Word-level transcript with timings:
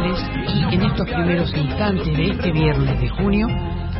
Y 0.00 0.74
en 0.76 0.82
estos 0.82 1.08
primeros 1.08 1.52
instantes 1.56 2.16
de 2.16 2.30
este 2.30 2.52
viernes 2.52 3.00
de 3.00 3.08
junio 3.08 3.48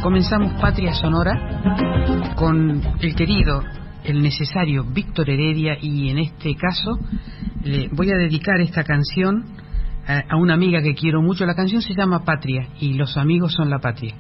comenzamos 0.01 0.53
Patria 0.61 0.95
Sonora 0.95 2.35
con 2.37 2.81
el 3.01 3.15
querido, 3.17 3.65
el 4.05 4.23
necesario 4.23 4.85
Víctor 4.85 5.29
Heredia 5.29 5.77
y 5.81 6.11
en 6.11 6.19
este 6.19 6.55
caso 6.55 7.01
le 7.65 7.89
voy 7.89 8.13
a 8.13 8.17
dedicar 8.17 8.61
esta 8.61 8.85
canción 8.85 9.45
a, 10.07 10.37
una 10.37 10.55
amiga 10.55 10.81
que 10.83 10.95
quiero 10.95 11.21
mucho. 11.21 11.45
La 11.45 11.57
canción 11.57 11.83
se 11.83 11.95
llama 11.95 12.25
Patria 12.25 12.69
y 12.79 12.95
los 12.95 13.17
amigos 13.17 13.55
son 13.55 13.69
la 13.69 13.81
patria. 13.81 14.15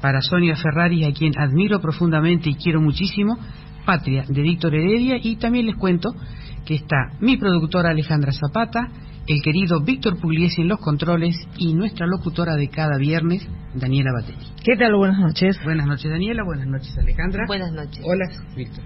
Para 0.00 0.22
Sonia 0.22 0.56
Ferrari, 0.56 1.04
a 1.04 1.12
quien 1.12 1.38
admiro 1.38 1.78
profundamente 1.78 2.48
y 2.48 2.54
quiero 2.54 2.80
muchísimo, 2.80 3.36
Patria 3.84 4.24
de 4.26 4.40
Víctor 4.40 4.74
Heredia 4.74 5.18
y 5.22 5.36
también 5.36 5.66
les 5.66 5.76
cuento 5.76 6.08
que 6.64 6.76
está 6.76 7.10
mi 7.20 7.36
productora 7.36 7.90
Alejandra 7.90 8.32
Zapata, 8.32 8.88
el 9.28 9.42
querido 9.42 9.80
Víctor 9.80 10.18
Pugliesi 10.18 10.62
en 10.62 10.68
los 10.68 10.80
controles 10.80 11.36
y 11.58 11.74
nuestra 11.74 12.06
locutora 12.06 12.56
de 12.56 12.68
cada 12.68 12.96
viernes, 12.96 13.46
Daniela 13.74 14.10
Batelli. 14.12 14.46
¿Qué 14.64 14.74
tal? 14.76 14.96
Buenas 14.96 15.18
noches. 15.18 15.60
Buenas 15.62 15.86
noches, 15.86 16.10
Daniela. 16.10 16.42
Buenas 16.44 16.66
noches, 16.66 16.96
Alejandra. 16.96 17.44
Buenas 17.46 17.72
noches. 17.72 18.02
Hola, 18.04 18.24
Víctor. 18.56 18.84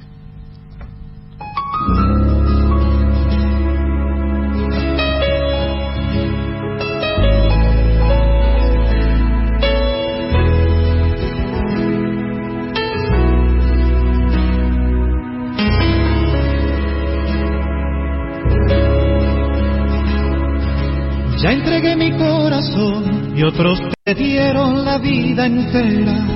Otros 23.52 23.80
dieron 24.16 24.84
la 24.84 24.98
vida 24.98 25.46
entera. 25.46 26.26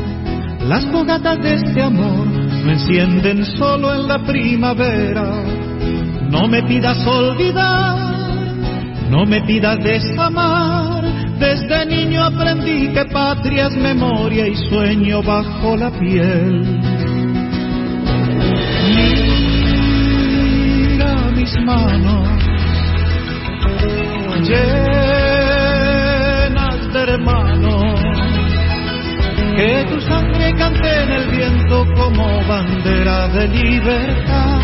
Las 0.67 0.87
fogatas 0.87 1.43
de 1.43 1.55
este 1.55 1.83
amor 1.83 2.27
no 2.27 2.73
encienden 2.73 3.45
solo 3.45 3.95
en 3.95 4.07
la 4.09 4.19
primavera. 4.19 5.43
No 6.31 6.49
me 6.49 6.63
pidas 6.65 7.07
olvidar, 7.07 7.97
no 9.11 9.25
me 9.25 9.41
pidas 9.43 9.79
desamar. 9.83 11.05
Desde 11.39 11.87
niño 11.87 12.25
aprendí 12.25 12.89
que 12.93 13.05
patria 13.07 13.67
es 13.69 13.77
memoria 13.77 14.49
y 14.49 14.57
sueño 14.57 15.23
bajo 15.23 15.77
la 15.77 15.91
piel. 15.91 16.81
Mira 20.97 21.31
mis 21.35 21.55
manos 21.65 22.27
llenas 24.43 25.06
Que 29.57 29.87
tu 29.89 30.01
sangre 30.03 30.53
cante 30.55 31.03
en 31.03 31.11
el 31.13 31.31
viento 31.31 31.87
como 31.95 32.45
bandera 32.47 33.29
de 33.29 33.49
libertad. 33.49 34.61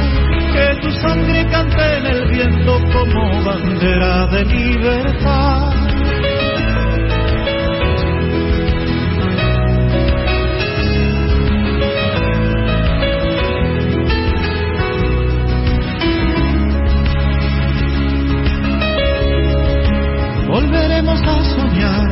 Que 0.53 0.81
tu 0.83 0.91
sangre 1.01 1.47
cante 1.51 1.99
en 1.99 2.07
el 2.07 2.29
viento 2.29 2.79
como 2.93 3.43
bandera 3.43 4.27
de 4.27 4.45
libertad. 4.45 5.83
volveremos 20.53 21.21
a 21.23 21.43
soñar. 21.45 22.12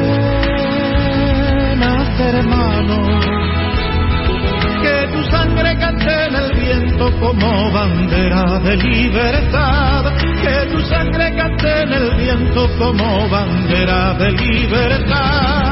hermano. 2.21 3.19
Que 4.81 5.07
tu 5.13 5.23
sangre 5.29 5.77
cante 5.77 6.25
en 6.27 6.35
el 6.35 6.51
viento 6.59 7.11
como 7.19 7.71
bandera 7.71 8.59
de 8.59 8.77
libertad. 8.77 10.13
Que 10.41 10.71
tu 10.71 10.79
sangre 10.81 11.35
cante 11.35 11.83
en 11.83 11.93
el 11.93 12.15
viento 12.15 12.69
como 12.77 13.29
bandera 13.29 14.13
de 14.15 14.31
libertad. 14.31 15.71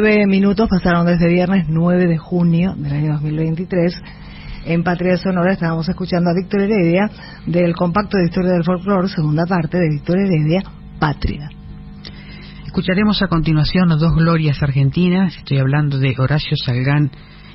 Nueve 0.00 0.26
minutos 0.28 0.68
pasaron 0.68 1.06
desde 1.06 1.26
viernes 1.26 1.66
9 1.68 2.06
de 2.06 2.18
junio 2.18 2.72
del 2.76 2.92
año 2.92 3.14
2023. 3.14 4.00
En 4.66 4.84
Patria 4.84 5.16
Sonora 5.16 5.54
estábamos 5.54 5.88
escuchando 5.88 6.30
a 6.30 6.34
Víctor 6.34 6.60
Heredia 6.60 7.10
del 7.46 7.74
compacto 7.74 8.16
de 8.16 8.26
historia 8.26 8.52
del 8.52 8.62
folclore, 8.62 9.08
segunda 9.08 9.44
parte 9.44 9.76
de 9.76 9.88
Víctor 9.88 10.20
Heredia, 10.20 10.62
Patria. 11.00 11.50
Escucharemos 12.64 13.22
a 13.22 13.26
continuación 13.26 13.88
dos 13.88 14.14
glorias 14.14 14.62
argentinas, 14.62 15.36
estoy 15.36 15.58
hablando 15.58 15.98
de 15.98 16.14
Horacio 16.16 16.56
Salgán 16.64 17.10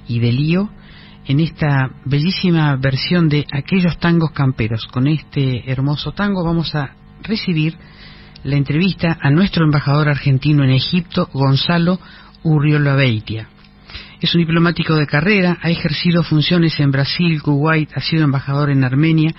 y 0.10 0.20
de 0.20 0.34
Lío, 0.34 0.70
en 1.26 1.40
esta 1.40 1.92
bellísima 2.04 2.76
versión 2.76 3.30
de 3.30 3.46
aquellos 3.54 3.98
tangos 4.00 4.32
camperos. 4.32 4.86
Con 4.88 5.08
este 5.08 5.72
hermoso 5.72 6.12
tango 6.12 6.44
vamos 6.44 6.76
a 6.76 6.94
recibir 7.22 7.78
la 8.44 8.58
entrevista 8.58 9.18
a 9.22 9.32
nuestro 9.32 9.64
embajador 9.64 10.10
argentino 10.10 10.66
en 10.66 10.72
Egipto, 10.72 11.30
Gonzalo 11.32 12.00
Urriola 12.44 12.96
Beitia. 12.96 13.48
Es 14.22 14.34
un 14.36 14.40
diplomático 14.42 14.96
de 14.96 15.08
carrera, 15.08 15.58
ha 15.62 15.70
ejercido 15.70 16.24
funciones 16.24 16.80
en 16.80 16.92
Brasil, 16.92 17.42
Kuwait, 17.42 17.90
ha 17.96 18.02
sido 18.02 18.24
embajador 18.24 18.70
en 18.70 18.84
Armenia, 18.84 19.34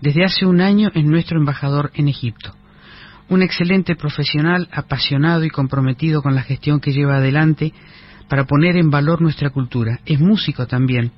desde 0.00 0.24
hace 0.24 0.46
un 0.46 0.60
año 0.60 0.90
es 0.94 1.04
nuestro 1.04 1.38
embajador 1.38 1.90
en 1.94 2.08
Egipto. 2.08 2.54
Un 3.28 3.42
excelente 3.42 3.96
profesional, 3.96 4.68
apasionado 4.72 5.44
y 5.44 5.50
comprometido 5.50 6.22
con 6.22 6.34
la 6.34 6.42
gestión 6.42 6.80
que 6.80 6.92
lleva 6.92 7.16
adelante 7.16 7.72
para 8.28 8.44
poner 8.44 8.76
en 8.76 8.90
valor 8.90 9.20
nuestra 9.20 9.50
cultura. 9.50 10.00
Es 10.06 10.20
músico 10.20 10.66
también 10.66 11.12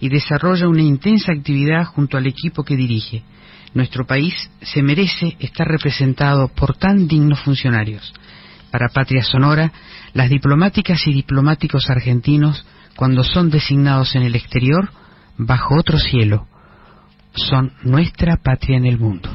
y 0.00 0.08
desarrolla 0.08 0.68
una 0.68 0.82
intensa 0.82 1.32
actividad 1.32 1.84
junto 1.84 2.16
al 2.16 2.26
equipo 2.26 2.64
que 2.64 2.76
dirige. 2.76 3.22
Nuestro 3.74 4.06
país 4.06 4.34
se 4.62 4.82
merece 4.82 5.36
estar 5.40 5.66
representado 5.66 6.48
por 6.48 6.76
tan 6.76 7.08
dignos 7.08 7.40
funcionarios. 7.40 8.12
Para 8.70 8.88
Patria 8.88 9.22
Sonora, 9.22 9.72
las 10.12 10.28
diplomáticas 10.30 11.06
y 11.06 11.12
diplomáticos 11.12 11.88
argentinos, 11.90 12.66
cuando 12.96 13.24
son 13.24 13.50
designados 13.50 14.14
en 14.14 14.22
el 14.22 14.34
exterior, 14.34 14.90
bajo 15.36 15.76
otro 15.76 15.98
cielo, 15.98 16.46
son 17.34 17.72
nuestra 17.82 18.36
patria 18.36 18.76
en 18.76 18.86
el 18.86 18.98
mundo. 18.98 19.30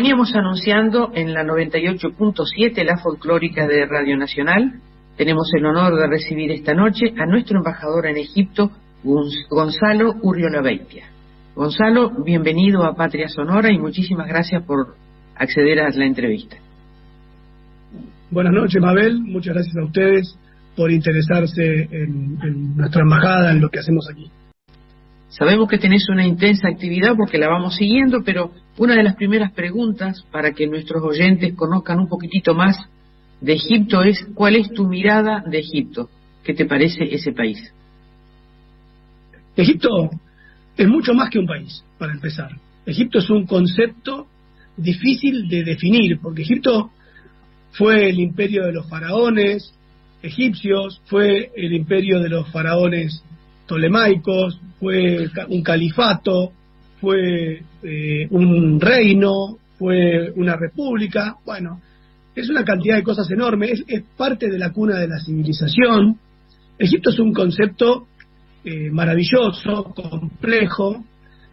Veníamos 0.00 0.34
anunciando 0.34 1.12
en 1.14 1.34
la 1.34 1.44
98.7, 1.44 2.84
la 2.86 2.96
folclórica 3.02 3.66
de 3.66 3.84
Radio 3.84 4.16
Nacional, 4.16 4.80
tenemos 5.18 5.50
el 5.54 5.66
honor 5.66 5.94
de 5.94 6.06
recibir 6.06 6.52
esta 6.52 6.72
noche 6.72 7.12
a 7.18 7.26
nuestro 7.26 7.58
embajador 7.58 8.06
en 8.06 8.16
Egipto, 8.16 8.70
Gonzalo 9.04 10.14
Urrionabeitia. 10.22 11.04
Gonzalo, 11.54 12.12
bienvenido 12.24 12.84
a 12.84 12.94
Patria 12.94 13.28
Sonora 13.28 13.70
y 13.70 13.78
muchísimas 13.78 14.26
gracias 14.26 14.62
por 14.64 14.96
acceder 15.36 15.80
a 15.80 15.90
la 15.90 16.06
entrevista. 16.06 16.56
Buenas 18.30 18.54
noches, 18.54 18.80
Mabel. 18.80 19.20
Muchas 19.20 19.52
gracias 19.52 19.76
a 19.76 19.84
ustedes 19.84 20.34
por 20.76 20.90
interesarse 20.90 21.88
en 21.92 22.74
nuestra 22.74 23.02
embajada, 23.02 23.52
en 23.52 23.60
lo 23.60 23.68
que 23.68 23.80
hacemos 23.80 24.08
aquí. 24.10 24.30
Sabemos 25.30 25.68
que 25.68 25.78
tenés 25.78 26.08
una 26.08 26.26
intensa 26.26 26.68
actividad 26.68 27.14
porque 27.16 27.38
la 27.38 27.48
vamos 27.48 27.76
siguiendo, 27.76 28.22
pero 28.24 28.52
una 28.78 28.96
de 28.96 29.04
las 29.04 29.14
primeras 29.14 29.52
preguntas 29.52 30.24
para 30.30 30.52
que 30.52 30.66
nuestros 30.66 31.02
oyentes 31.02 31.54
conozcan 31.54 32.00
un 32.00 32.08
poquitito 32.08 32.52
más 32.54 32.76
de 33.40 33.54
Egipto 33.54 34.02
es 34.02 34.26
¿cuál 34.34 34.56
es 34.56 34.70
tu 34.72 34.86
mirada 34.86 35.42
de 35.46 35.60
Egipto? 35.60 36.10
¿Qué 36.42 36.52
te 36.52 36.66
parece 36.66 37.14
ese 37.14 37.32
país? 37.32 37.72
Egipto 39.56 40.10
es 40.76 40.88
mucho 40.88 41.14
más 41.14 41.30
que 41.30 41.38
un 41.38 41.46
país, 41.46 41.84
para 41.98 42.12
empezar. 42.12 42.50
Egipto 42.84 43.18
es 43.20 43.30
un 43.30 43.46
concepto 43.46 44.26
difícil 44.76 45.48
de 45.48 45.62
definir, 45.62 46.18
porque 46.20 46.42
Egipto 46.42 46.90
fue 47.72 48.08
el 48.08 48.18
imperio 48.18 48.64
de 48.64 48.72
los 48.72 48.88
faraones 48.88 49.74
egipcios, 50.22 51.00
fue 51.06 51.50
el 51.56 51.72
imperio 51.72 52.20
de 52.20 52.28
los 52.28 52.50
faraones 52.50 53.22
tolemaicos, 53.70 54.60
fue 54.80 55.28
un 55.48 55.62
califato, 55.62 56.50
fue 57.00 57.62
eh, 57.84 58.26
un 58.30 58.80
reino, 58.80 59.58
fue 59.78 60.32
una 60.34 60.56
república, 60.56 61.36
bueno, 61.46 61.80
es 62.34 62.50
una 62.50 62.64
cantidad 62.64 62.96
de 62.96 63.04
cosas 63.04 63.30
enormes, 63.30 63.84
es, 63.86 64.02
parte 64.16 64.50
de 64.50 64.58
la 64.58 64.72
cuna 64.72 64.98
de 64.98 65.06
la 65.06 65.20
civilización. 65.20 66.18
Egipto 66.80 67.10
es 67.10 67.20
un 67.20 67.32
concepto 67.32 68.08
eh, 68.64 68.90
maravilloso, 68.90 69.94
complejo, 69.94 71.04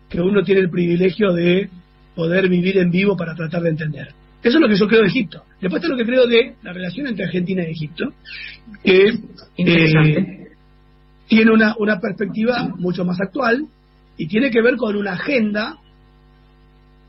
que 0.10 0.20
uno 0.20 0.42
tiene 0.42 0.62
el 0.62 0.72
privilegio 0.72 1.34
de 1.34 1.70
poder 2.16 2.50
vivir 2.50 2.80
en 2.80 2.90
vivo 2.90 3.16
para 3.16 3.36
tratar 3.36 3.62
de 3.62 3.70
entender. 3.70 4.08
Eso 4.42 4.58
es 4.58 4.62
lo 4.62 4.68
que 4.68 4.76
yo 4.76 4.88
creo 4.88 5.02
de 5.02 5.08
Egipto. 5.08 5.44
Después 5.62 5.84
está 5.84 5.94
lo 5.94 5.98
que 5.98 6.06
creo 6.06 6.26
de 6.26 6.56
la 6.64 6.74
relación 6.74 7.06
entre 7.06 7.26
Argentina 7.26 7.64
y 7.64 7.72
Egipto, 7.74 8.12
que 8.84 9.14
eh, 9.58 10.47
tiene 11.28 11.52
una, 11.52 11.76
una 11.78 12.00
perspectiva 12.00 12.70
mucho 12.78 13.06
más 13.06 13.20
actual 13.20 13.68
y 14.18 14.28
tiene 14.28 14.50
que 14.50 14.62
ver 14.62 14.76
con 14.76 14.96
una 14.96 15.14
agenda, 15.14 15.78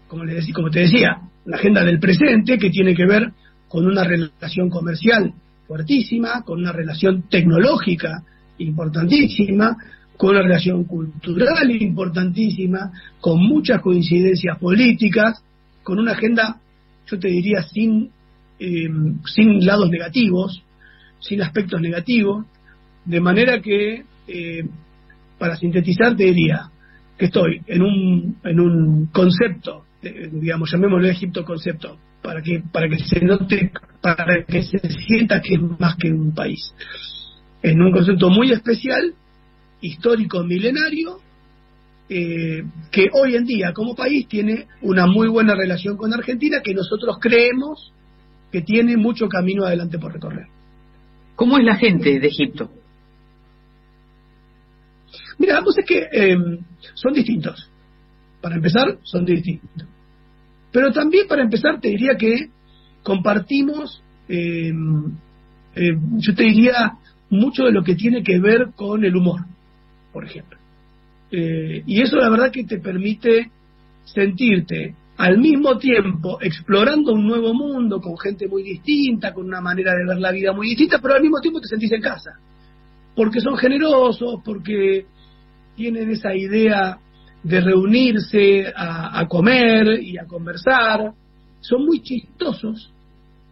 como, 0.09 0.25
le 0.25 0.35
decía, 0.35 0.55
como 0.55 0.71
te 0.71 0.81
decía, 0.81 1.23
la 1.45 1.57
agenda 1.57 1.83
del 1.85 1.99
presente 1.99 2.59
que 2.59 2.71
tiene 2.71 2.95
que 2.95 3.07
ver 3.07 3.33
con 3.69 3.87
una 3.87 4.05
relación 4.05 4.69
comercial 4.71 5.33
fuertísima, 5.67 6.43
con 6.43 6.61
una 6.61 6.73
relación 6.73 7.29
tecnológica 7.29 8.23
importantísima, 8.59 9.77
con 10.17 10.31
una 10.31 10.43
relación 10.43 10.85
cultural 10.85 11.71
importantísima, 11.71 12.91
con 13.21 13.41
muchas 13.41 13.81
coincidencias 13.81 14.59
políticas, 14.59 15.43
con 15.83 15.99
una 15.99 16.13
agenda, 16.13 16.57
yo 17.07 17.19
te 17.19 17.29
diría, 17.29 17.63
sin, 17.63 18.11
eh, 18.59 18.89
sin 19.35 19.65
lados 19.65 19.89
negativos, 19.91 20.63
sin 21.21 21.41
aspectos 21.41 21.81
negativos, 21.81 22.47
de 23.09 23.21
manera 23.21 23.61
que, 23.61 24.05
eh, 24.29 24.65
para 25.39 25.57
sintetizar, 25.57 26.15
te 26.15 26.25
diría 26.25 26.71
que 27.17 27.27
estoy 27.27 27.63
en 27.67 27.83
un, 27.83 28.37
en 28.45 28.61
un 28.61 29.07
concepto, 29.07 29.85
digamos, 30.03 30.71
llamémoslo 30.71 31.09
Egipto 31.09 31.43
concepto, 31.43 31.99
para 32.23 32.43
que, 32.43 32.63
para 32.71 32.87
que 32.89 32.99
se 32.99 33.25
note, 33.25 33.73
para 34.03 34.45
que 34.45 34.63
se 34.63 34.79
sienta 34.91 35.41
que 35.41 35.55
es 35.55 35.61
más 35.79 35.97
que 35.97 36.13
un 36.13 36.35
país. 36.35 36.75
En 37.63 37.81
un 37.81 37.93
concepto 37.93 38.29
muy 38.29 38.53
especial, 38.53 39.15
histórico, 39.81 40.45
milenario, 40.45 41.21
eh, 42.11 42.63
que 42.93 43.09
hoy 43.13 43.37
en 43.37 43.45
día 43.45 43.73
como 43.73 43.95
país 43.95 44.29
tiene 44.29 44.67
una 44.83 45.07
muy 45.07 45.29
buena 45.29 45.55
relación 45.55 45.97
con 45.97 46.13
Argentina, 46.13 46.61
que 46.63 46.75
nosotros 46.75 47.17
creemos 47.21 47.93
que 48.53 48.61
tiene 48.61 48.99
mucho 48.99 49.29
camino 49.29 49.65
adelante 49.65 49.99
por 49.99 50.13
recorrer. 50.13 50.47
¿Cómo 51.37 51.57
es 51.57 51.65
la 51.65 51.77
gente 51.77 52.21
de 52.21 52.27
Egipto? 52.27 52.71
Mira, 55.39 55.63
pues 55.63 55.79
es 55.79 55.87
que 55.87 56.09
em, 56.11 56.59
son 56.95 57.13
distintos. 57.13 57.71
Para 58.41 58.57
empezar, 58.57 58.99
son 59.03 59.25
distintos. 59.25 59.87
Pero 60.73 60.93
también 60.93 61.27
para 61.27 61.43
empezar 61.43 61.81
te 61.81 61.89
diría 61.89 62.17
que 62.17 62.51
compartimos, 63.03 64.03
em, 64.29 65.05
em, 65.75 66.19
yo 66.19 66.35
te 66.35 66.45
diría, 66.45 66.99
mucho 67.31 67.65
de 67.65 67.73
lo 67.73 67.83
que 67.83 67.95
tiene 67.95 68.23
que 68.23 68.39
ver 68.39 68.71
con 68.75 69.05
el 69.05 69.15
humor, 69.15 69.41
por 70.13 70.25
ejemplo. 70.25 70.59
Eh, 71.31 71.83
y 71.87 72.01
eso 72.01 72.17
la 72.17 72.31
verdad 72.31 72.51
que 72.51 72.65
te 72.65 72.79
permite 72.79 73.51
sentirte 74.05 74.95
al 75.19 75.37
mismo 75.39 75.77
tiempo 75.79 76.39
explorando 76.41 77.13
un 77.13 77.27
nuevo 77.27 77.53
mundo 77.53 78.01
con 78.01 78.17
gente 78.19 78.49
muy 78.49 78.63
distinta, 78.63 79.35
con 79.35 79.47
una 79.47 79.61
manera 79.61 79.93
de 79.93 80.07
ver 80.07 80.19
la 80.19 80.33
vida 80.33 80.53
muy 80.53 80.69
distinta, 80.69 81.01
pero 81.01 81.15
al 81.15 81.23
mismo 81.23 81.41
tiempo 81.41 81.61
te 81.61 81.69
sentís 81.69 81.93
en 81.93 82.01
casa. 82.01 82.39
Porque 83.15 83.41
son 83.41 83.57
generosos, 83.57 84.41
porque 84.45 85.07
tienen 85.79 86.11
esa 86.11 86.35
idea 86.35 86.99
de 87.45 87.61
reunirse 87.61 88.67
a, 88.75 89.25
comer 89.29 90.03
y 90.03 90.19
a 90.19 90.27
conversar. 90.27 91.13
Son 91.61 91.87
muy 91.87 92.03
chistosos, 92.03 92.93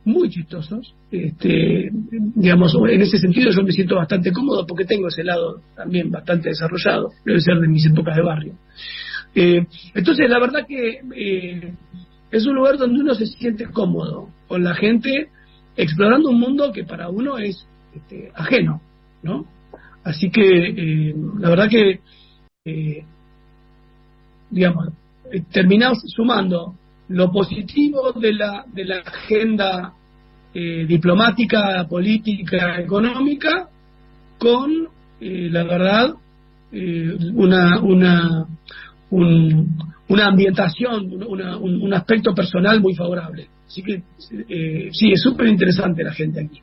muy 0.05 0.29
chistosos. 0.29 0.93
Este, 1.11 1.89
digamos, 2.35 2.77
en 2.91 3.01
ese 3.01 3.19
sentido 3.19 3.53
yo 3.53 3.63
me 3.63 3.71
siento 3.71 3.95
bastante 3.95 4.33
cómodo 4.33 4.67
porque 4.67 4.85
tengo 4.85 5.07
ese 5.07 5.23
lado 5.23 5.61
también 5.77 6.11
bastante 6.11 6.49
desarrollado, 6.49 7.11
debe 7.25 7.41
ser 7.41 7.61
de 7.61 7.69
mis 7.69 7.87
épocas 7.87 8.17
de 8.17 8.23
barrio. 8.23 8.55
Eh, 9.33 9.65
entonces, 9.95 10.29
la 10.29 10.41
verdad 10.41 10.67
que 10.67 11.01
eh, 11.15 11.75
es 12.33 12.45
un 12.45 12.57
lugar 12.57 12.77
donde 12.77 13.01
uno 13.01 13.15
se 13.15 13.27
siente 13.27 13.67
cómodo 13.67 14.31
con 14.49 14.65
la 14.65 14.75
gente 14.75 15.29
explorando 15.77 16.31
un 16.31 16.41
mundo 16.41 16.73
que 16.73 16.83
para 16.83 17.09
uno 17.09 17.39
es 17.39 17.69
este, 17.95 18.33
ajeno, 18.35 18.81
¿no? 19.23 19.47
Así 20.07 20.31
que 20.31 20.41
eh, 20.41 21.15
la 21.41 21.51
verdad 21.51 21.69
que, 21.69 21.99
eh, 22.65 23.05
digamos, 24.49 24.91
eh, 25.33 25.43
terminamos 25.51 25.99
sumando 26.07 26.77
lo 27.09 27.33
positivo 27.33 28.13
de 28.13 28.33
la, 28.33 28.65
de 28.73 28.85
la 28.85 28.99
agenda 28.99 29.93
diplomática, 30.55 31.87
política, 31.87 32.81
económica, 32.81 33.69
con, 34.39 34.89
la 35.21 35.65
verdad, 35.65 36.15
una, 37.35 37.79
una, 37.83 38.47
una 39.11 40.27
ambientación, 40.27 41.13
un, 41.29 41.93
aspecto 41.93 42.35
personal 42.35 42.81
muy 42.81 42.95
favorable. 42.95 43.49
Así 43.67 43.83
que 43.83 44.03
sí, 44.93 45.13
es 45.13 45.21
súper 45.21 45.49
interesante 45.49 46.03
la 46.03 46.15
gente 46.15 46.41
aquí. 46.41 46.63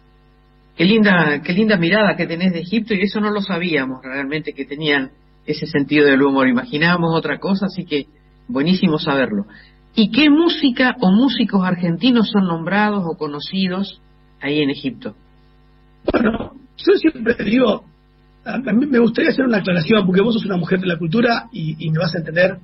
Qué 0.75 0.85
linda, 0.85 1.41
qué 1.43 1.53
linda 1.53 1.77
mirada 1.77 2.15
que 2.15 2.25
tenés 2.25 2.51
de 2.51 2.61
Egipto 2.61 2.93
y 2.93 3.01
eso 3.01 3.19
no 3.19 3.29
lo 3.29 3.41
sabíamos 3.41 4.03
realmente 4.03 4.53
que 4.53 4.65
tenían 4.65 5.11
ese 5.45 5.67
sentido 5.67 6.07
del 6.07 6.21
humor. 6.23 6.47
Imaginábamos 6.47 7.15
otra 7.15 7.37
cosa, 7.39 7.67
así 7.67 7.85
que 7.85 8.07
buenísimo 8.47 8.97
saberlo. 8.97 9.45
¿Y 9.95 10.09
qué 10.09 10.29
música 10.29 10.95
o 10.99 11.11
músicos 11.11 11.63
argentinos 11.63 12.29
son 12.29 12.47
nombrados 12.47 13.03
o 13.05 13.17
conocidos 13.17 14.01
ahí 14.41 14.61
en 14.61 14.71
Egipto? 14.71 15.15
Bueno, 16.11 16.53
yo 16.77 16.93
siempre 16.97 17.35
digo, 17.45 17.85
a 18.43 18.57
mí 18.57 18.87
me 18.87 18.99
gustaría 18.99 19.29
hacer 19.29 19.45
una 19.45 19.59
aclaración 19.59 20.05
porque 20.07 20.21
vos 20.21 20.33
sos 20.33 20.45
una 20.45 20.57
mujer 20.57 20.79
de 20.79 20.87
la 20.87 20.97
cultura 20.97 21.47
y, 21.51 21.89
me 21.91 21.99
vas 21.99 22.15
a 22.15 22.17
entender. 22.17 22.57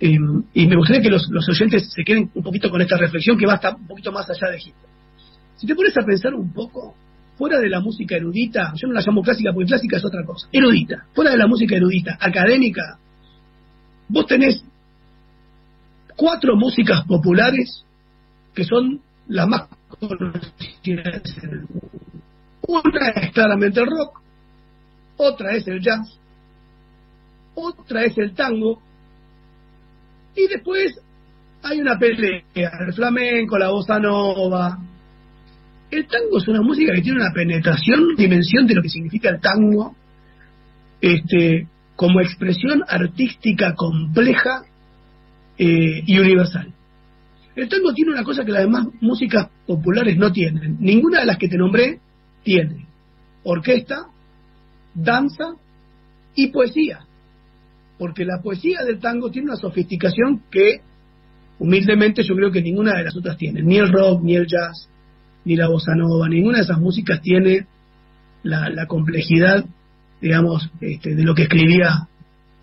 Em, 0.00 0.42
y 0.52 0.66
me 0.66 0.76
gustaría 0.76 1.00
que 1.00 1.10
los, 1.10 1.26
los 1.30 1.48
oyentes 1.48 1.90
se 1.92 2.02
queden 2.02 2.30
un 2.34 2.42
poquito 2.42 2.70
con 2.70 2.82
esta 2.82 2.96
reflexión 2.96 3.38
que 3.38 3.46
va 3.46 3.54
hasta 3.54 3.76
un 3.76 3.86
poquito 3.86 4.10
más 4.10 4.28
allá 4.28 4.50
de 4.50 4.56
Egipto. 4.56 4.86
Si 5.56 5.66
te 5.66 5.74
pones 5.74 5.96
a 5.96 6.04
pensar 6.04 6.34
un 6.34 6.52
poco, 6.52 6.94
fuera 7.36 7.58
de 7.58 7.68
la 7.68 7.80
música 7.80 8.16
erudita, 8.16 8.72
yo 8.76 8.88
no 8.88 8.94
la 8.94 9.02
llamo 9.02 9.22
clásica 9.22 9.52
porque 9.52 9.68
clásica 9.68 9.96
es 9.98 10.04
otra 10.04 10.24
cosa, 10.24 10.48
erudita, 10.52 11.06
fuera 11.14 11.30
de 11.30 11.36
la 11.36 11.46
música 11.46 11.76
erudita, 11.76 12.16
académica, 12.20 12.98
vos 14.08 14.26
tenés 14.26 14.64
cuatro 16.16 16.56
músicas 16.56 17.04
populares 17.06 17.84
que 18.54 18.64
son 18.64 19.00
las 19.28 19.46
más 19.46 19.68
conocidas. 19.98 21.22
Una 22.62 23.08
es 23.14 23.32
claramente 23.32 23.80
el 23.80 23.86
rock, 23.86 24.20
otra 25.18 25.54
es 25.54 25.68
el 25.68 25.80
jazz, 25.80 26.18
otra 27.54 28.04
es 28.04 28.16
el 28.18 28.34
tango, 28.34 28.80
y 30.34 30.48
después 30.48 30.98
hay 31.62 31.80
una 31.80 31.98
pelea, 31.98 32.42
el 32.54 32.92
flamenco, 32.92 33.58
la 33.58 33.70
bossa 33.70 33.98
nova, 33.98 34.78
el 35.90 36.06
tango 36.06 36.38
es 36.38 36.48
una 36.48 36.62
música 36.62 36.92
que 36.94 37.02
tiene 37.02 37.20
una 37.20 37.32
penetración, 37.32 38.16
dimensión 38.16 38.66
de 38.66 38.74
lo 38.74 38.82
que 38.82 38.88
significa 38.88 39.30
el 39.30 39.40
tango, 39.40 39.94
este, 41.00 41.68
como 41.94 42.20
expresión 42.20 42.82
artística 42.86 43.74
compleja 43.74 44.62
eh, 45.58 46.02
y 46.04 46.18
universal. 46.18 46.72
El 47.54 47.68
tango 47.68 47.94
tiene 47.94 48.12
una 48.12 48.24
cosa 48.24 48.44
que 48.44 48.52
las 48.52 48.62
demás 48.62 48.86
músicas 49.00 49.48
populares 49.66 50.16
no 50.18 50.30
tienen. 50.30 50.76
Ninguna 50.78 51.20
de 51.20 51.26
las 51.26 51.38
que 51.38 51.48
te 51.48 51.56
nombré 51.56 52.00
tiene 52.42 52.86
orquesta, 53.44 54.08
danza 54.94 55.54
y 56.34 56.48
poesía. 56.48 57.00
Porque 57.98 58.24
la 58.24 58.42
poesía 58.42 58.80
del 58.84 58.98
tango 58.98 59.30
tiene 59.30 59.48
una 59.48 59.56
sofisticación 59.56 60.42
que, 60.50 60.80
humildemente, 61.58 62.22
yo 62.22 62.34
creo 62.34 62.50
que 62.50 62.60
ninguna 62.60 62.98
de 62.98 63.04
las 63.04 63.16
otras 63.16 63.38
tiene. 63.38 63.62
Ni 63.62 63.78
el 63.78 63.90
rock, 63.90 64.22
ni 64.22 64.34
el 64.34 64.46
jazz, 64.46 64.90
ni 65.46 65.54
la 65.54 65.68
bossa 65.68 65.94
nova, 65.94 66.28
ninguna 66.28 66.58
de 66.58 66.64
esas 66.64 66.80
músicas 66.80 67.22
tiene 67.22 67.66
la, 68.42 68.86
complejidad, 68.86 69.64
digamos, 70.20 70.68
este, 70.80 71.14
de 71.14 71.22
lo 71.22 71.34
que 71.34 71.44
escribía 71.44 72.08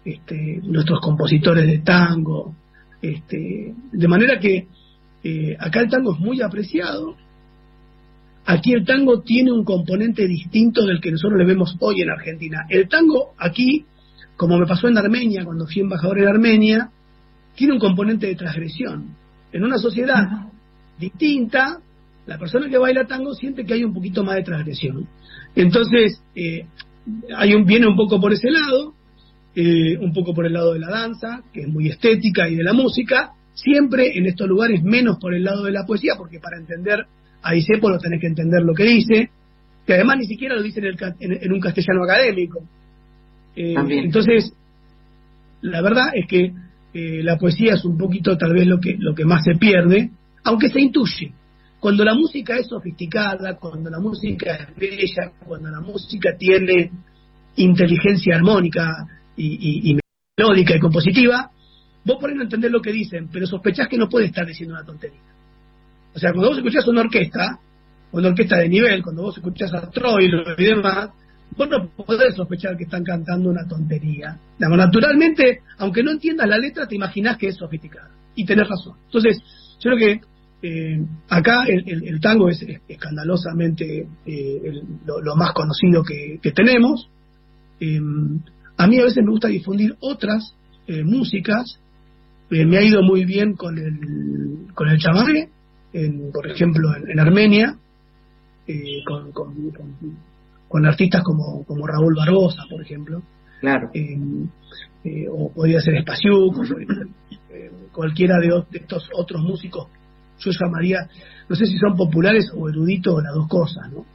este, 0.04 0.60
nuestros 0.64 1.00
compositores 1.00 1.66
de 1.66 1.80
tango. 1.80 2.54
Este, 3.02 3.74
de 3.92 4.08
manera 4.08 4.38
que 4.38 4.68
eh, 5.24 5.56
acá 5.58 5.80
el 5.80 5.90
tango 5.90 6.14
es 6.14 6.20
muy 6.20 6.42
apreciado. 6.42 7.16
Aquí 8.46 8.74
el 8.74 8.84
tango 8.84 9.22
tiene 9.22 9.54
un 9.54 9.64
componente 9.64 10.28
distinto 10.28 10.86
del 10.86 11.00
que 11.00 11.12
nosotros 11.12 11.40
le 11.40 11.46
vemos 11.46 11.78
hoy 11.80 12.02
en 12.02 12.10
Argentina. 12.10 12.66
El 12.68 12.90
tango 12.90 13.34
aquí, 13.38 13.86
como 14.36 14.58
me 14.58 14.66
pasó 14.66 14.90
en 14.90 14.98
Armenia, 14.98 15.46
cuando 15.46 15.68
fui 15.68 15.82
embajador 15.82 16.20
en 16.20 16.28
Armenia, 16.28 16.90
tiene 17.56 17.74
un 17.76 17.80
componente 17.80 18.28
de 18.28 18.36
transgresión. 18.36 19.16
En 19.54 19.64
una 19.64 19.78
sociedad 19.78 20.50
distinta, 21.00 21.80
la 22.26 22.38
persona 22.38 22.70
que 22.70 22.78
baila 22.78 23.06
tango 23.06 23.34
siente 23.34 23.66
que 23.66 23.74
hay 23.74 23.84
un 23.84 23.94
poquito 23.94 24.24
más 24.24 24.36
de 24.36 24.44
transgresión. 24.44 25.08
Entonces, 25.56 26.22
eh, 26.36 26.66
hay 27.36 27.54
un, 27.54 27.66
viene 27.66 27.88
un 27.88 27.96
poco 27.96 28.20
por 28.20 28.32
ese 28.32 28.50
lado, 28.50 28.94
eh, 29.56 29.98
un 29.98 30.14
poco 30.14 30.34
por 30.34 30.46
el 30.46 30.54
lado 30.54 30.74
de 30.74 30.80
la 30.80 30.90
danza, 30.90 31.44
que 31.54 31.62
es 31.62 31.68
muy 31.68 31.90
estética, 31.90 32.48
y 32.50 32.56
de 32.56 32.64
la 32.64 32.74
música, 32.74 33.32
siempre 33.54 34.18
en 34.18 34.26
estos 34.26 34.48
lugares 34.48 34.84
menos 34.84 35.18
por 35.20 35.34
el 35.34 35.44
lado 35.44 35.66
de 35.66 35.72
la 35.72 35.86
poesía, 35.86 36.14
porque 36.18 36.40
para 36.40 36.58
entender 36.58 37.06
a 37.42 37.54
Disépolo 37.54 38.00
tenés 38.00 38.22
que 38.22 38.28
entender 38.28 38.64
lo 38.64 38.74
que 38.74 38.86
dice, 38.86 39.30
que 39.86 39.94
además 39.94 40.18
ni 40.20 40.26
siquiera 40.26 40.56
lo 40.56 40.64
dice 40.64 40.82
en, 41.20 41.52
un 41.52 41.60
castellano 41.60 42.04
académico. 42.04 42.64
Eh, 43.56 43.76
entonces, 43.78 44.54
la 45.62 45.82
verdad 45.82 46.14
es 46.16 46.26
que 46.26 46.54
la 46.94 47.38
poesía 47.38 47.74
es 47.74 47.84
un 47.86 47.98
poquito 47.98 48.38
tal 48.38 48.54
vez 48.54 48.68
lo 48.68 48.80
que, 48.80 48.96
lo 48.98 49.14
que 49.14 49.26
más 49.26 49.44
se 49.44 49.56
pierde, 49.56 50.12
aunque 50.44 50.70
se 50.70 50.80
intuye. 50.80 51.34
Cuando 51.84 52.06
la 52.06 52.14
música 52.14 52.58
es 52.58 52.68
sofisticada, 52.68 53.58
cuando 53.58 53.90
la 53.90 54.00
música 54.00 54.56
es 54.56 54.74
bella, 54.74 55.34
cuando 55.46 55.70
la 55.70 55.82
música 55.82 56.30
tiene 56.40 56.90
inteligencia 57.58 58.38
armónica 58.38 59.06
y, 59.36 60.00
melódica 60.38 60.78
y 60.78 60.80
compositiva, 60.80 61.52
vos 62.06 62.24
ahí 62.24 62.36
no 62.36 62.44
entendés 62.44 62.72
lo 62.72 62.82
que 62.82 62.94
dicen, 62.94 63.28
pero 63.30 63.46
sospechás 63.46 63.90
que 63.90 63.98
no 63.98 64.08
puede 64.08 64.28
estar 64.28 64.46
diciendo 64.46 64.76
una 64.76 64.86
tontería. 64.86 65.20
O 66.16 66.20
sea, 66.20 66.32
cuando 66.32 66.52
vos 66.52 66.58
escuchás 66.60 66.88
una 66.88 67.02
orquesta, 67.02 67.60
una 68.14 68.30
orquesta 68.30 68.60
de 68.60 68.70
nivel, 68.70 69.04
cuando 69.04 69.24
vos 69.24 69.36
escuchás 69.36 69.74
a 69.74 69.90
Troilo 69.90 70.56
y 70.58 70.64
demás, 70.64 71.10
vos 71.58 71.68
no 71.68 71.90
podés 71.90 72.34
sospechar 72.34 72.78
que 72.78 72.86
están 72.86 73.04
cantando 73.04 73.50
una 73.50 73.68
tontería. 73.68 74.40
naturalmente, 74.58 75.64
aunque 75.80 76.02
no 76.02 76.12
entiendas 76.12 76.48
la 76.48 76.58
letra, 76.58 76.88
te 76.88 76.96
imaginás 76.96 77.38
que 77.38 77.48
es 77.48 77.58
sofisticada. 77.58 78.10
Y 78.36 78.46
tenés 78.46 78.70
razón. 78.70 78.96
Entonces, 79.08 79.38
yo 79.82 79.92
creo 79.92 79.98
que 79.98 80.33
eh, 80.66 80.98
acá 81.28 81.66
el, 81.68 82.22
tango 82.22 82.48
es 82.48 82.66
escandalosamente 82.88 84.08
eh, 84.26 84.82
lo, 85.06 85.36
más 85.36 85.52
conocido 85.52 86.04
que, 86.04 86.40
tenemos. 86.54 87.10
Eh, 87.82 88.00
a 88.78 88.88
mí 88.88 88.98
a 88.98 89.04
veces 89.04 89.26
me 89.26 89.32
gusta 89.32 89.50
difundir 89.50 89.98
otras 90.00 90.56
músicas. 90.88 91.80
me 92.50 92.78
ha 92.78 92.82
ido 92.82 93.04
muy 93.04 93.26
bien 93.26 93.56
con 93.56 93.78
el, 93.78 94.74
con 94.74 94.88
el 94.88 95.00
chamamé, 95.00 95.50
por 96.34 96.48
ejemplo, 96.48 96.96
en, 96.96 97.20
Armenia, 97.20 97.78
con, 99.06 99.34
con, 100.70 100.86
artistas 100.86 101.24
como, 101.24 101.66
como 101.66 101.86
Raúl 101.86 102.16
Barbosa, 102.16 102.64
por 102.70 102.82
ejemplo. 102.82 103.22
Claro. 103.60 103.92
o 105.30 105.52
podría 105.52 105.82
ser 105.82 105.96
Espaciuc, 105.96 106.56
cualquiera 107.92 108.40
de, 108.40 108.48
de 108.72 108.78
estos 108.80 109.10
otros 109.14 109.42
músicos 109.42 109.88
yo 110.40 110.52
llamaría, 110.52 111.08
no 111.50 111.56
sé 111.56 111.66
si 111.66 111.78
son 111.78 111.96
populares 111.96 112.52
o 112.56 112.70
eruditos 112.70 113.14
o 113.14 113.22
las 113.22 113.34
dos 113.34 113.48
cosas, 113.48 113.92
¿no? 113.92 114.06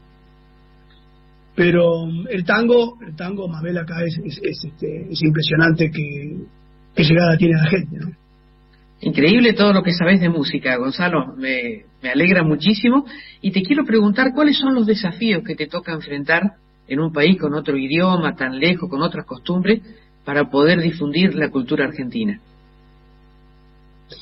Pero 1.54 2.06
mm, 2.06 2.26
el 2.30 2.44
tango, 2.44 2.98
el 3.06 3.16
tango, 3.16 3.48
Mabel 3.48 3.78
acá 3.78 4.04
es, 4.04 4.18
es, 4.24 4.64
este, 4.64 5.12
es 5.12 5.22
impresionante 5.22 5.90
que, 5.90 6.36
qué 6.94 7.02
llegada 7.04 7.36
tiene 7.36 7.54
la 7.54 7.68
gente, 7.68 7.98
¿no? 7.98 8.10
Increíble 9.00 9.52
todo 9.52 9.72
lo 9.72 9.82
que 9.82 9.92
sabes 9.92 10.20
de 10.20 10.28
música, 10.28 10.76
Gonzalo. 10.76 11.34
Me, 11.36 11.84
me 12.02 12.10
alegra 12.10 12.42
muchísimo. 12.42 13.04
Y 13.40 13.52
te 13.52 13.62
quiero 13.62 13.84
preguntar 13.84 14.32
cuáles 14.34 14.58
son 14.58 14.74
los 14.74 14.86
desafíos 14.86 15.44
que 15.44 15.54
te 15.54 15.66
toca 15.68 15.92
enfrentar 15.92 16.54
en 16.88 17.00
un 17.00 17.12
país 17.12 17.38
con 17.40 17.54
otro 17.54 17.76
idioma, 17.76 18.34
tan 18.34 18.58
lejos, 18.58 18.88
con 18.88 19.02
otras 19.02 19.24
costumbres, 19.24 19.82
para 20.24 20.50
poder 20.50 20.80
difundir 20.80 21.34
la 21.34 21.50
cultura 21.50 21.84
argentina. 21.84 22.40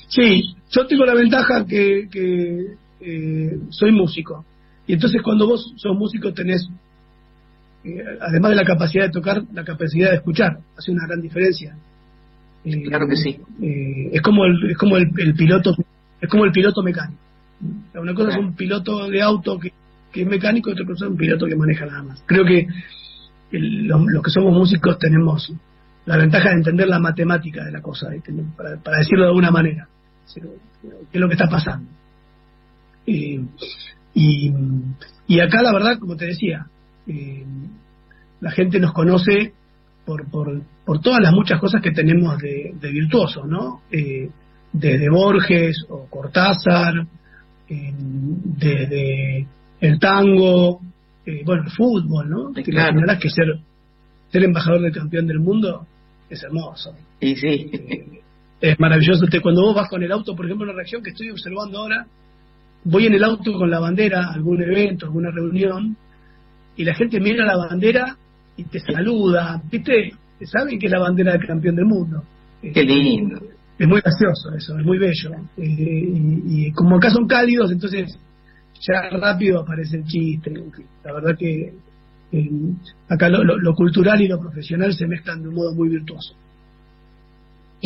Sí, 0.09 0.56
yo 0.71 0.87
tengo 0.87 1.05
la 1.05 1.15
ventaja 1.15 1.65
que, 1.67 2.09
eh, 3.01 3.59
soy 3.71 3.93
músico. 3.93 4.45
Y 4.87 4.95
entonces 4.95 5.23
cuando 5.23 5.47
vos 5.47 5.73
sos 5.77 5.97
músico 5.97 6.33
tenés, 6.33 6.69
eh, 7.85 8.03
además 8.21 8.51
de 8.51 8.57
la 8.57 8.65
capacidad 8.65 9.05
de 9.05 9.11
tocar, 9.11 9.43
la 9.53 9.65
capacidad 9.65 10.11
de 10.11 10.17
escuchar. 10.17 10.59
Hace 10.77 10.93
una 10.93 11.07
gran 11.07 11.21
diferencia. 11.21 11.77
Eh, 12.65 12.83
claro 12.83 13.07
que 13.07 13.17
sí. 13.17 13.39
es 13.61 14.23
como 14.23 14.45
el, 14.45 14.71
es 14.71 14.77
como 14.77 14.97
el, 14.97 15.13
piloto 15.37 15.77
es 16.21 16.29
como 16.29 16.45
el 16.45 16.53
piloto 16.53 16.83
mecánico. 16.83 17.21
Una 17.95 18.15
cosa 18.15 18.31
es 18.31 18.37
un 18.37 18.55
piloto 18.55 19.09
de 19.09 19.23
auto 19.23 19.59
que, 19.59 19.73
es 20.13 20.27
mecánico 20.27 20.71
y 20.71 20.73
otra 20.73 20.87
cosa 20.87 21.05
es 21.05 21.11
un 21.11 21.17
piloto 21.17 21.47
que 21.47 21.57
maneja 21.57 21.87
nada 21.87 22.03
más. 22.03 22.23
Creo 22.27 22.45
que 22.45 22.67
los 23.51 24.23
que 24.23 24.31
somos 24.31 24.53
músicos 24.53 24.99
tenemos 24.99 25.53
la 26.07 26.17
ventaja 26.17 26.51
de 26.51 26.57
entender 26.57 26.89
la 26.89 26.99
matemática 26.99 27.65
de 27.65 27.73
la 27.73 27.83
cosa, 27.83 28.09
para, 28.57 28.99
decirlo 28.99 29.25
de 29.25 29.29
alguna 29.29 29.51
manera, 29.51 29.89
qué 30.35 30.41
es 31.13 31.21
lo 31.21 31.29
que 31.29 31.35
está 31.35 31.49
pasando. 31.49 31.89
y, 33.07 33.41
y, 34.15 35.41
acá 35.41 35.63
la 35.63 35.73
verdad, 35.73 35.99
como 35.99 36.17
te 36.17 36.27
decía, 36.27 36.67
eh, 37.07 37.45
la 38.41 38.51
gente 38.51 38.81
nos 38.81 38.93
conoce 38.93 39.53
por, 40.05 40.29
por, 40.31 40.63
por, 40.85 41.01
todas 41.01 41.21
las 41.21 41.33
muchas 41.33 41.61
cosas 41.61 41.83
que 41.83 41.93
tenemos 41.93 42.39
de, 42.39 42.73
de 42.81 42.91
virtuosos, 42.91 43.47
¿no? 43.47 43.83
Eh, 43.91 44.31
desde 44.73 45.09
Borges 45.11 45.85
o 45.89 46.07
Cortázar, 46.07 47.07
eh, 47.69 47.93
desde 47.95 49.47
el 49.81 49.99
tango, 49.99 50.81
bueno, 51.45 51.65
el 51.65 51.71
fútbol, 51.71 52.31
¿no? 52.31 52.53
Te 52.53 52.61
imaginarás 52.61 53.19
que 53.21 53.31
ser, 53.31 53.59
ser 54.31 54.45
embajador 54.45 54.81
del 54.83 54.93
campeón 54.93 55.27
del 55.27 55.41
mundo 55.41 55.87
es 56.31 56.43
hermoso. 56.43 56.95
Y 57.21 57.37
sí. 57.37 57.71
Eh, 58.61 58.71
es 58.71 58.81
maravilloso. 58.81 59.27
Cuando 59.43 59.63
vos 59.63 59.75
vas 59.75 59.89
con 59.89 60.03
el 60.03 60.13
auto, 60.13 60.35
por 60.35 60.47
ejemplo, 60.47 60.65
una 60.65 60.75
reacción 60.75 61.03
que 61.03 61.11
estoy 61.11 61.31
observando 61.31 61.79
ahora, 61.79 62.07
voy 62.85 63.07
en 63.07 63.15
el 63.15 63.25
auto 63.25 63.53
con 63.53 63.71
la 63.71 63.81
bandera, 63.81 64.31
algún 64.33 64.63
evento, 64.63 65.07
alguna 65.07 65.31
reunión, 65.31 65.97
y 66.77 66.85
la 66.85 66.95
gente 66.95 67.21
mira 67.21 67.45
la 67.45 67.57
bandera 67.57 68.17
y 68.57 68.65
te 68.65 68.81
saluda, 68.81 69.61
¿viste? 69.71 70.13
Saben 70.43 70.79
que 70.79 70.87
es 70.87 70.93
la 70.93 71.01
bandera 71.01 71.33
del 71.33 71.47
campeón 71.47 71.77
del 71.77 71.87
mundo. 71.87 72.23
Qué 72.61 72.83
lindo. 72.83 73.41
Es 73.79 73.87
muy 73.87 74.01
gracioso 74.01 74.55
eso, 74.57 74.79
es 74.79 74.85
muy 74.85 74.99
bello. 74.99 75.31
Eh, 75.57 75.63
y, 76.47 76.73
como 76.73 76.97
acá 76.97 77.11
son 77.11 77.27
cálidos, 77.27 77.71
entonces 77.71 78.19
ya 78.81 79.11
rápido 79.11 79.61
aparece 79.61 79.99
el 79.99 80.05
chiste. 80.05 80.53
La 81.05 81.13
verdad 81.13 81.37
que 81.39 81.75
acá 83.09 83.29
lo, 83.29 83.75
cultural 83.75 84.21
y 84.21 84.29
lo 84.29 84.41
profesional 84.41 84.93
se 84.95 85.07
mezclan 85.07 85.43
de 85.43 85.49
un 85.49 85.55
modo 85.55 85.75
muy 85.75 85.89
virtuoso. 85.89 86.35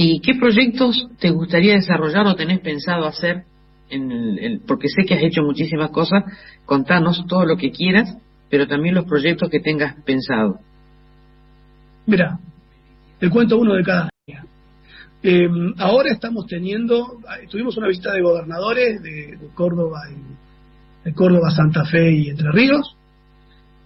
¿Y 0.03 0.21
qué 0.21 0.35
proyectos 0.35 1.11
te 1.19 1.29
gustaría 1.29 1.75
desarrollar 1.75 2.27
o 2.27 2.35
tenés 2.35 2.61
pensado 2.61 3.05
hacer? 3.05 3.45
En 3.91 4.63
porque 4.67 4.89
sé 4.89 5.05
que 5.05 5.13
has 5.13 5.23
hecho 5.23 5.43
muchísimas 5.43 5.91
cosas, 5.91 6.25
contanos 6.65 7.23
todo 7.29 7.45
lo 7.45 7.59
que 7.59 7.71
quieras, 7.71 8.17
pero 8.49 8.67
también 8.67 8.95
los 8.95 9.05
proyectos 9.05 9.51
que 9.51 9.61
tengas 9.61 10.03
pensado. 10.05 10.59
Mira, 12.07 12.39
te 13.19 13.29
cuento 13.29 13.59
uno 13.59 13.75
de 13.75 13.83
cada 13.83 14.09
día. 14.27 14.47
Em, 15.23 15.75
ahora 15.77 16.11
estamos 16.13 16.47
teniendo, 16.47 17.19
tuvimos 17.51 17.77
una 17.77 17.89
visita 17.89 18.15
de 18.15 18.23
gobernadores 18.23 19.03
de, 19.03 19.39
Córdoba 19.53 20.01
y 20.11 21.05
de 21.11 21.15
Córdoba, 21.15 21.51
Santa 21.51 21.85
Fe 21.85 22.11
y 22.11 22.31
Entre 22.31 22.51
Ríos, 22.53 22.97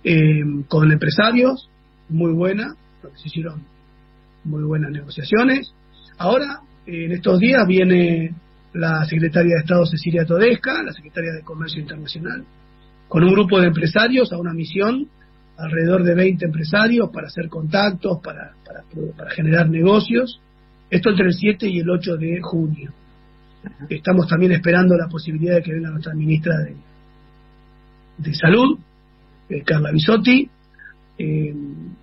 eh, 0.04 0.44
con 0.68 0.92
empresarios, 0.92 1.68
muy 2.08 2.32
buena, 2.32 2.76
porque 3.02 3.18
se 3.18 3.26
hicieron 3.26 3.64
muy 4.44 4.62
buenas 4.62 4.92
negociaciones. 4.92 5.74
Ahora, 6.18 6.60
en 6.86 7.12
estos 7.12 7.40
días, 7.40 7.66
viene 7.66 8.34
la 8.72 9.04
secretaria 9.04 9.54
de 9.54 9.60
Estado 9.60 9.86
Cecilia 9.86 10.24
Todesca, 10.24 10.82
la 10.82 10.92
secretaria 10.92 11.32
de 11.32 11.42
Comercio 11.42 11.80
Internacional, 11.80 12.44
con 13.08 13.24
un 13.24 13.32
grupo 13.32 13.60
de 13.60 13.68
empresarios 13.68 14.32
a 14.32 14.38
una 14.38 14.52
misión, 14.52 15.08
alrededor 15.56 16.02
de 16.02 16.14
20 16.14 16.44
empresarios, 16.46 17.10
para 17.12 17.28
hacer 17.28 17.48
contactos, 17.48 18.18
para, 18.22 18.52
para, 18.64 18.82
para 19.16 19.30
generar 19.30 19.68
negocios. 19.68 20.40
Esto 20.90 21.10
entre 21.10 21.26
el 21.26 21.34
7 21.34 21.68
y 21.68 21.78
el 21.80 21.90
8 21.90 22.16
de 22.16 22.40
junio. 22.42 22.92
Estamos 23.88 24.28
también 24.28 24.52
esperando 24.52 24.96
la 24.96 25.08
posibilidad 25.08 25.56
de 25.56 25.62
que 25.62 25.72
venga 25.72 25.90
nuestra 25.90 26.14
ministra 26.14 26.54
de, 28.18 28.34
Salud, 28.34 28.78
eh, 29.48 29.62
Carla 29.62 29.90
Bisotti. 29.90 30.48
Eh, 31.16 31.54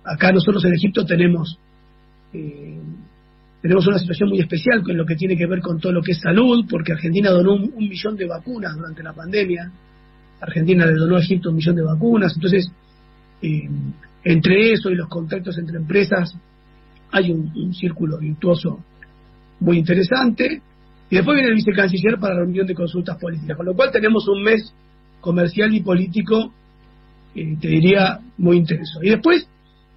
acá 0.04 0.32
nosotros 0.32 0.64
en 0.64 0.74
Egipto 0.74 1.04
tenemos 1.04 1.58
eh, 2.32 2.80
tenemos 3.62 3.86
una 3.86 3.98
situación 3.98 4.28
muy 4.28 4.40
especial 4.40 4.82
con 4.82 4.96
lo 4.96 5.06
que 5.06 5.14
tiene 5.14 5.36
que 5.36 5.46
ver 5.46 5.60
con 5.60 5.78
todo 5.78 5.92
lo 5.92 6.02
que 6.02 6.12
es 6.12 6.20
salud, 6.20 6.66
porque 6.68 6.92
Argentina 6.92 7.30
donó 7.30 7.54
un, 7.54 7.72
millón 7.76 8.16
de 8.16 8.26
vacunas 8.26 8.76
durante 8.76 9.04
la 9.04 9.12
pandemia. 9.12 9.70
Argentina 10.40 10.84
le 10.84 10.94
donó 10.94 11.16
a 11.16 11.20
Egipto 11.20 11.50
un 11.50 11.56
millón 11.56 11.76
de 11.76 11.82
vacunas. 11.82 12.32
Entonces, 12.34 12.72
entre 14.24 14.72
eso 14.72 14.90
y 14.90 14.96
los 14.96 15.08
contactos 15.08 15.56
entre 15.58 15.76
empresas, 15.76 16.36
hay 17.12 17.30
un, 17.30 17.72
círculo 17.72 18.18
virtuoso 18.18 18.82
muy 19.60 19.78
interesante. 19.78 20.60
Y 21.08 21.14
después 21.14 21.36
viene 21.36 21.50
el 21.50 21.54
vicecanciller 21.54 22.18
para 22.18 22.34
la 22.34 22.40
reunión 22.40 22.66
de 22.66 22.74
consultas 22.74 23.16
políticas, 23.16 23.56
con 23.56 23.66
lo 23.66 23.76
cual 23.76 23.92
tenemos 23.92 24.26
un 24.26 24.42
mes 24.42 24.74
comercial 25.20 25.72
y 25.72 25.82
político, 25.82 26.52
eh, 27.36 27.56
te 27.60 27.68
diría, 27.68 28.18
muy 28.38 28.56
intenso. 28.56 29.00
Y 29.04 29.10
después, 29.10 29.46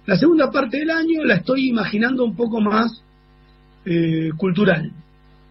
la 0.06 0.16
segunda 0.16 0.52
parte 0.52 0.78
del 0.78 0.90
año 0.90 1.24
la 1.24 1.34
estoy 1.34 1.68
imaginando 1.68 2.24
un 2.24 2.36
poco 2.36 2.60
más 2.60 3.02
eh, 3.86 4.30
cultural. 4.36 4.90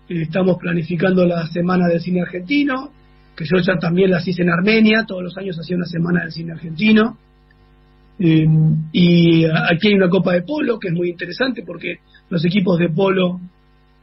Eh, 0.09 0.23
estamos 0.23 0.57
planificando 0.57 1.25
la 1.25 1.47
Semana 1.47 1.87
del 1.87 2.01
Cine 2.01 2.21
Argentino, 2.21 2.91
que 3.35 3.45
yo 3.45 3.57
ya 3.59 3.77
también 3.79 4.11
la 4.11 4.21
hice 4.23 4.41
en 4.41 4.49
Armenia, 4.49 5.05
todos 5.07 5.23
los 5.23 5.37
años 5.37 5.57
hacía 5.57 5.77
una 5.77 5.85
Semana 5.85 6.23
del 6.23 6.31
Cine 6.31 6.51
Argentino. 6.51 7.17
y 8.19 9.45
aquí 9.45 9.87
hay 9.87 9.93
una 9.93 10.09
Copa 10.09 10.33
de 10.33 10.41
Polo 10.41 10.79
que 10.79 10.89
es 10.89 10.93
muy 10.93 11.09
interesante 11.09 11.63
porque 11.65 11.99
los 12.29 12.43
equipos 12.45 12.79
de 12.79 12.89
polo 12.89 13.41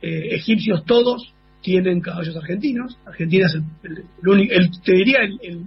egipcios 0.02 0.84
todos 0.84 1.32
tienen 1.62 2.00
caballos 2.00 2.36
argentinos. 2.36 2.98
Argentina 3.06 3.46
es 3.46 3.54
el, 3.54 4.50
el, 4.50 4.70
te 4.82 4.92
diría 4.92 5.20
el, 5.20 5.64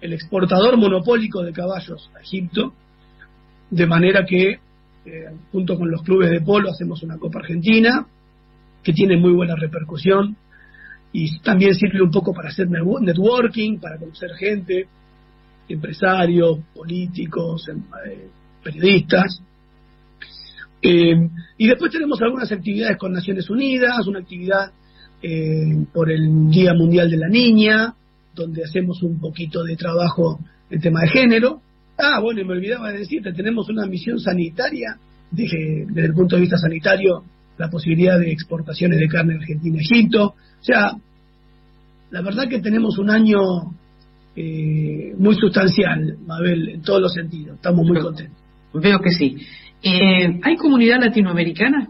el, 0.00 0.12
exportador 0.12 0.76
monopólico 0.76 1.42
de 1.42 1.52
caballos 1.52 2.10
a 2.16 2.20
Egipto, 2.20 2.74
de 3.70 3.86
manera 3.86 4.26
que 4.26 4.58
eh, 5.08 5.30
junto 5.50 5.78
con 5.78 5.90
los 5.90 6.02
clubes 6.02 6.30
de 6.30 6.40
polo 6.40 6.70
hacemos 6.70 7.02
una 7.02 7.18
Copa 7.18 7.38
Argentina 7.38 8.06
que 8.82 8.92
tiene 8.92 9.16
muy 9.16 9.32
buena 9.32 9.56
repercusión 9.56 10.36
y 11.12 11.38
también 11.40 11.74
sirve 11.74 12.02
un 12.02 12.10
poco 12.10 12.34
para 12.34 12.50
hacer 12.50 12.68
networking, 12.68 13.78
para 13.78 13.96
conocer 13.98 14.30
gente, 14.38 14.86
empresarios, 15.68 16.58
políticos, 16.74 17.66
em, 17.68 17.82
eh, 18.06 18.28
periodistas. 18.62 19.42
Eh, 20.82 21.28
y 21.56 21.66
después 21.66 21.90
tenemos 21.90 22.20
algunas 22.20 22.52
actividades 22.52 22.98
con 22.98 23.12
Naciones 23.12 23.48
Unidas, 23.50 24.06
una 24.06 24.20
actividad 24.20 24.70
eh, 25.22 25.84
por 25.92 26.10
el 26.10 26.50
Día 26.50 26.74
Mundial 26.74 27.10
de 27.10 27.16
la 27.16 27.28
Niña, 27.28 27.94
donde 28.34 28.62
hacemos 28.62 29.02
un 29.02 29.18
poquito 29.18 29.64
de 29.64 29.76
trabajo 29.76 30.38
en 30.70 30.80
tema 30.80 31.00
de 31.00 31.08
género. 31.08 31.62
Ah, 31.98 32.20
bueno, 32.20 32.40
y 32.40 32.44
me 32.44 32.52
olvidaba 32.52 32.92
de 32.92 32.98
decirte, 32.98 33.32
tenemos 33.32 33.68
una 33.68 33.84
misión 33.86 34.20
sanitaria, 34.20 34.96
dije, 35.32 35.84
desde 35.88 36.06
el 36.06 36.14
punto 36.14 36.36
de 36.36 36.42
vista 36.42 36.56
sanitario, 36.56 37.24
la 37.58 37.68
posibilidad 37.68 38.18
de 38.20 38.30
exportaciones 38.30 39.00
de 39.00 39.08
carne 39.08 39.34
argentina 39.34 39.78
a 39.78 39.80
Egipto. 39.80 40.26
O 40.26 40.62
sea, 40.62 40.92
la 42.10 42.22
verdad 42.22 42.48
que 42.48 42.60
tenemos 42.60 42.98
un 42.98 43.10
año 43.10 43.40
eh, 44.36 45.12
muy 45.18 45.34
sustancial, 45.34 46.18
Mabel, 46.24 46.68
en 46.68 46.82
todos 46.82 47.02
los 47.02 47.12
sentidos. 47.12 47.56
Estamos 47.56 47.84
muy 47.84 48.00
contentos. 48.00 48.38
Veo 48.74 49.00
que 49.00 49.10
sí. 49.10 49.36
Eh, 49.82 50.40
¿Hay 50.42 50.56
comunidad 50.56 51.00
latinoamericana? 51.00 51.88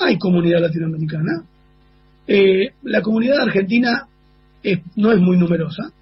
hay 0.00 0.16
comunidad 0.16 0.60
latinoamericana. 0.60 1.42
Eh, 2.28 2.70
la 2.84 3.02
comunidad 3.02 3.40
argentina 3.40 4.06
no 4.94 5.12
es 5.12 5.18
muy 5.18 5.36
numerosa. 5.36 5.92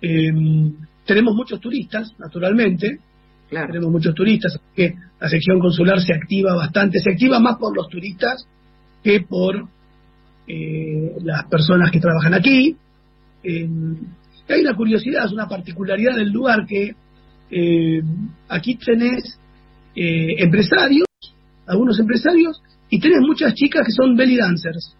Eh, 0.00 0.32
tenemos 1.04 1.34
muchos 1.34 1.60
turistas, 1.60 2.12
naturalmente. 2.18 2.98
Tenemos 3.48 3.90
muchos 3.90 4.14
turistas, 4.14 4.60
que 4.76 4.94
la 5.18 5.28
sección 5.28 5.58
consular 5.58 6.00
se 6.00 6.14
activa 6.14 6.54
bastante. 6.54 7.00
Se 7.00 7.10
activa 7.10 7.40
más 7.40 7.56
por 7.56 7.74
los 7.74 7.88
turistas 7.88 8.46
que 9.02 9.20
por 9.22 9.68
eh, 10.46 11.12
las 11.22 11.46
personas 11.46 11.90
que 11.90 12.00
trabajan 12.00 12.34
aquí. 12.34 12.76
hay 13.42 14.60
una 14.60 14.74
curiosidad, 14.74 15.24
es 15.24 15.32
una 15.32 15.48
particularidad 15.48 16.16
del 16.16 16.30
lugar 16.30 16.66
que 16.66 16.94
aquí 18.48 18.74
tenés 18.76 19.38
empresarios 19.94 21.08
algunos 21.68 22.00
empresarios, 22.00 22.60
y 22.90 22.98
tenés 22.98 23.20
muchas 23.20 23.54
chicas 23.54 23.86
que 23.86 23.92
son 23.92 24.16
belly 24.16 24.36
dancers, 24.36 24.96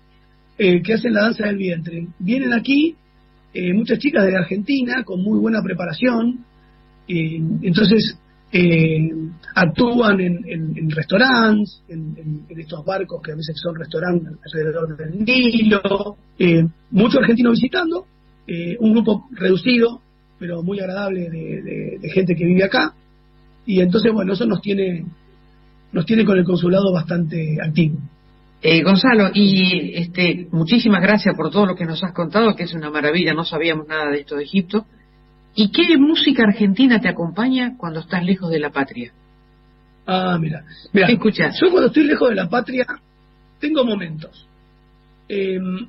eh, 0.59 0.83
que 0.83 0.95
hacen 0.95 1.15
la 1.15 1.23
danza 1.23 1.47
del 1.47 1.57
vientre. 1.57 2.07
Vienen 2.19 2.53
aquí 2.53 2.95
eh, 3.55 3.73
muchas 3.73 3.99
chicas 3.99 4.27
de 4.27 4.37
Argentina 4.37 5.05
con 5.05 5.23
muy 5.23 5.39
buena 5.39 5.63
preparación, 5.63 6.45
eh, 7.07 7.41
entonces 7.63 8.19
actúan 9.55 10.21
en, 10.21 10.43
en, 10.47 10.91
restaurantes, 10.91 11.83
en, 11.89 12.47
estos 12.49 12.83
barcos 12.83 13.21
que 13.23 13.33
a 13.33 13.35
veces 13.35 13.55
son 13.63 13.75
restaurantes 13.75 14.33
alrededor 14.47 14.97
del 14.97 15.23
Nilo, 15.23 16.17
muchos 16.91 17.21
argentinos 17.21 17.53
visitando, 17.53 18.07
un 18.79 18.93
grupo 18.93 19.29
reducido, 19.33 20.01
pero 20.39 20.63
muy 20.63 20.81
agradable 20.81 21.29
de, 21.29 21.99
de 22.01 22.11
gente 22.11 22.35
que 22.35 22.47
vive 22.47 22.65
acá, 22.65 22.95
y 23.67 23.81
entonces, 23.81 24.15
bueno, 24.15 24.33
eso 24.33 24.47
nos 24.47 24.63
tiene 24.63 25.05
nos 25.93 26.07
tiene 26.07 26.25
con 26.25 26.39
el 26.39 26.45
consulado 26.45 26.93
bastante 26.93 27.59
activo. 27.63 27.99
Eh, 28.61 28.83
Gonzalo, 28.83 29.31
y 29.33 29.95
este, 29.95 30.49
muchísimas 30.51 31.01
gracias 31.01 31.37
por 31.37 31.51
todo 31.51 31.65
lo 31.65 31.77
que 31.77 31.85
nos 31.85 32.03
has 32.03 32.13
contado, 32.13 32.57
que 32.57 32.65
es 32.65 32.75
una 32.75 32.91
maravilla, 32.91 33.33
no 33.33 33.45
sabíamos 33.45 33.87
nada 33.87 34.11
de 34.11 34.21
esto 34.21 34.37
de 34.37 34.45
Egipto. 34.45 34.85
¿Y 35.55 35.71
qué 35.71 35.97
música 35.97 36.43
argentina 36.43 37.01
te 37.01 37.09
acompaña 37.09 37.77
cuando 37.77 38.01
estás 38.01 38.25
lejos 38.25 38.51
de 38.51 38.59
la 38.59 38.71
patria? 38.71 39.13
Ah, 40.07 40.39
mira, 40.41 40.65
mira 40.93 41.07
¿Qué 41.07 41.13
escuchas? 41.13 41.57
Yo 41.61 41.71
cuando 41.71 41.89
estoy 41.89 42.05
lejos 42.05 42.31
de 42.31 42.35
la 42.35 42.49
patria 42.49 42.87
tengo 43.61 43.85
momentos, 43.85 44.47
em, 45.29 45.87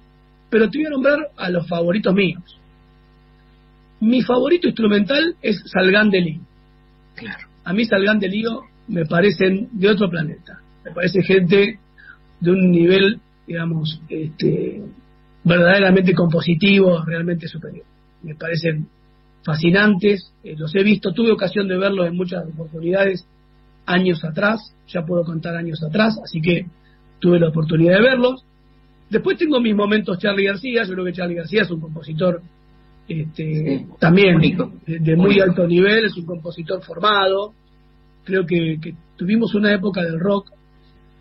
pero 0.49 0.69
te 0.69 0.77
voy 0.77 0.87
a 0.87 0.89
nombrar 0.89 1.19
a 1.37 1.49
los 1.49 1.67
favoritos 1.67 2.13
míos. 2.13 2.59
Mi 3.99 4.21
favorito 4.21 4.67
instrumental 4.67 5.35
es 5.41 5.61
Salgán 5.65 6.09
de 6.09 6.21
Lío. 6.21 6.41
Claro. 7.15 7.47
A 7.63 7.73
mí 7.73 7.85
Salgán 7.85 8.19
de 8.19 8.29
Lío 8.29 8.61
me 8.87 9.05
parecen 9.05 9.69
de 9.71 9.89
otro 9.89 10.09
planeta. 10.09 10.59
Me 10.85 10.91
parece 10.91 11.21
gente 11.23 11.79
de 12.39 12.51
un 12.51 12.71
nivel, 12.71 13.19
digamos, 13.47 14.01
este, 14.09 14.81
verdaderamente 15.43 16.13
compositivo, 16.13 17.03
realmente 17.05 17.47
superior. 17.47 17.85
Me 18.23 18.35
parecen 18.35 18.87
fascinantes, 19.43 20.33
eh, 20.43 20.55
los 20.57 20.75
he 20.75 20.83
visto, 20.83 21.13
tuve 21.13 21.31
ocasión 21.31 21.67
de 21.67 21.77
verlos 21.77 22.07
en 22.07 22.15
muchas 22.15 22.45
oportunidades 22.45 23.25
años 23.85 24.23
atrás, 24.23 24.75
ya 24.87 25.05
puedo 25.05 25.23
contar 25.23 25.55
años 25.55 25.81
atrás, 25.83 26.19
así 26.23 26.41
que 26.41 26.65
tuve 27.19 27.39
la 27.39 27.49
oportunidad 27.49 27.95
de 27.95 28.01
verlos. 28.01 28.45
Después 29.09 29.37
tengo 29.37 29.59
mis 29.59 29.75
momentos 29.75 30.19
Charlie 30.19 30.45
García, 30.45 30.83
yo 30.83 30.93
creo 30.93 31.05
que 31.05 31.13
Charlie 31.13 31.35
García 31.35 31.63
es 31.63 31.71
un 31.71 31.81
compositor 31.81 32.41
este, 33.07 33.87
también 33.99 34.39
de, 34.85 35.15
muy 35.15 35.39
alto 35.39 35.67
nivel, 35.67 36.05
es 36.05 36.15
un 36.15 36.25
compositor 36.25 36.83
formado, 36.83 37.53
creo 38.23 38.45
que, 38.45 38.77
tuvimos 39.17 39.55
una 39.55 39.73
época 39.73 40.03
del 40.03 40.19
rock 40.19 40.51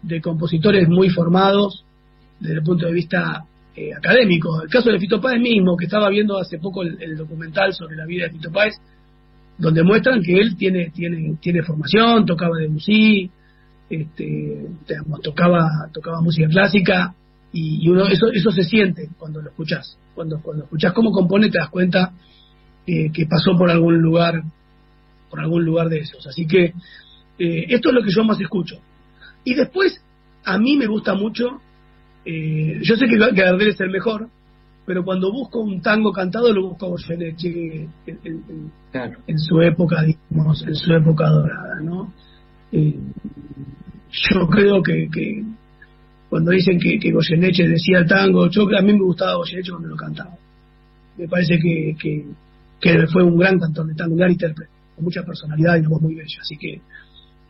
de 0.02 0.20
compositores 0.20 0.88
muy 0.88 1.10
formados 1.10 1.84
desde 2.40 2.54
el 2.54 2.62
punto 2.62 2.86
de 2.86 2.92
vista 2.92 3.44
eh, 3.74 3.94
académico. 3.94 4.62
El 4.62 4.68
caso 4.68 4.90
de 4.90 4.98
Fito 4.98 5.20
Páez 5.20 5.40
mismo, 5.40 5.76
que 5.76 5.84
estaba 5.84 6.08
viendo 6.08 6.38
hace 6.38 6.58
poco 6.58 6.82
el, 6.82 7.16
documental 7.16 7.72
sobre 7.72 7.96
la 7.96 8.06
vida 8.06 8.24
de 8.24 8.30
Fito 8.30 8.50
Páez, 8.50 8.74
donde 9.56 9.82
muestran 9.82 10.22
que 10.22 10.38
él 10.38 10.56
tiene 10.56 10.90
tiene 10.90 11.36
tiene 11.40 11.62
formación, 11.62 12.26
tocaba 12.26 12.58
de 12.58 12.68
música, 12.68 13.32
este, 13.90 14.66
tocaba 15.22 15.88
tocaba 15.92 16.20
música 16.20 16.48
clásica 16.48 17.14
y, 17.52 17.88
uno 17.88 18.06
eso 18.06 18.30
eso 18.32 18.50
se 18.50 18.62
siente 18.62 19.08
cuando 19.18 19.40
lo 19.40 19.50
escuchas, 19.50 19.98
cuando 20.14 20.40
cuando 20.40 20.64
escuchas 20.64 20.92
cómo 20.92 21.10
compone 21.10 21.50
te 21.50 21.58
das 21.58 21.70
cuenta 21.70 22.12
eh, 22.86 23.10
que 23.12 23.26
pasó 23.26 23.56
por 23.56 23.70
algún 23.70 24.00
lugar 24.00 24.42
por 25.30 25.40
algún 25.40 25.64
lugar 25.64 25.88
de 25.88 26.00
esos. 26.00 26.26
Así 26.26 26.46
que 26.46 26.72
eh, 27.38 27.66
esto 27.68 27.90
es 27.90 27.94
lo 27.94 28.02
que 28.02 28.10
yo 28.14 28.24
más 28.24 28.40
escucho. 28.40 28.80
Y 29.48 29.54
después, 29.54 29.98
a 30.44 30.58
mí 30.58 30.76
me 30.76 30.86
gusta 30.86 31.14
mucho, 31.14 31.62
eh, 32.26 32.80
yo 32.82 32.96
sé 32.96 33.06
que, 33.06 33.16
Gardel 33.16 33.68
es 33.68 33.80
el 33.80 33.88
mejor, 33.88 34.28
pero 34.84 35.02
cuando 35.02 35.32
busco 35.32 35.60
un 35.60 35.80
tango 35.80 36.12
cantado 36.12 36.52
lo 36.52 36.68
busco 36.68 36.84
a 36.84 36.88
Goyeneche 36.90 37.88
en, 38.06 38.70
en, 39.26 39.38
su 39.38 39.62
época, 39.62 40.02
digamos, 40.02 40.62
en 40.66 40.74
su 40.74 40.92
época 40.92 41.30
dorada, 41.30 41.80
¿no? 41.82 42.12
Eh, 42.72 42.94
yo 44.10 44.46
creo 44.48 44.82
que, 44.82 45.08
que, 45.10 45.42
cuando 46.28 46.50
dicen 46.50 46.78
que, 46.78 46.98
que 46.98 47.10
Goyeneche 47.10 47.66
decía 47.66 48.00
el 48.00 48.06
tango, 48.06 48.50
yo 48.50 48.68
a 48.76 48.82
mí 48.82 48.92
me 48.92 49.00
gustaba 49.00 49.36
Goyeneche 49.36 49.70
cuando 49.70 49.88
lo 49.88 49.96
cantaba. 49.96 50.36
Me 51.16 51.26
parece 51.26 51.58
que, 51.58 51.96
que, 51.98 52.26
que 52.78 53.06
fue 53.06 53.22
un 53.22 53.38
gran 53.38 53.58
cantor 53.58 53.86
de 53.86 53.94
tango, 53.94 54.12
un 54.12 54.18
gran 54.18 54.30
intérprete 54.30 54.70
con 54.94 55.04
mucha 55.04 55.22
personalidad 55.22 55.76
y 55.76 55.80
una 55.80 55.88
voz 55.88 56.02
muy 56.02 56.14
bella. 56.14 56.38
Así 56.38 56.58
que 56.58 56.82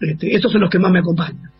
este, 0.00 0.32
estos 0.32 0.52
son 0.52 0.60
los 0.60 0.70
que 0.70 0.78
más 0.78 0.92
me 0.92 1.00
acompañan. 1.00 1.57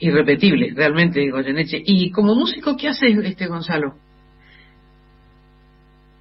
Irrepetible, 0.00 0.72
realmente, 0.74 1.30
Goyeneche. 1.30 1.80
Y 1.84 2.10
como 2.10 2.34
músico, 2.34 2.76
¿qué 2.76 2.88
haces, 2.88 3.16
este 3.22 3.46
Gonzalo? 3.46 3.94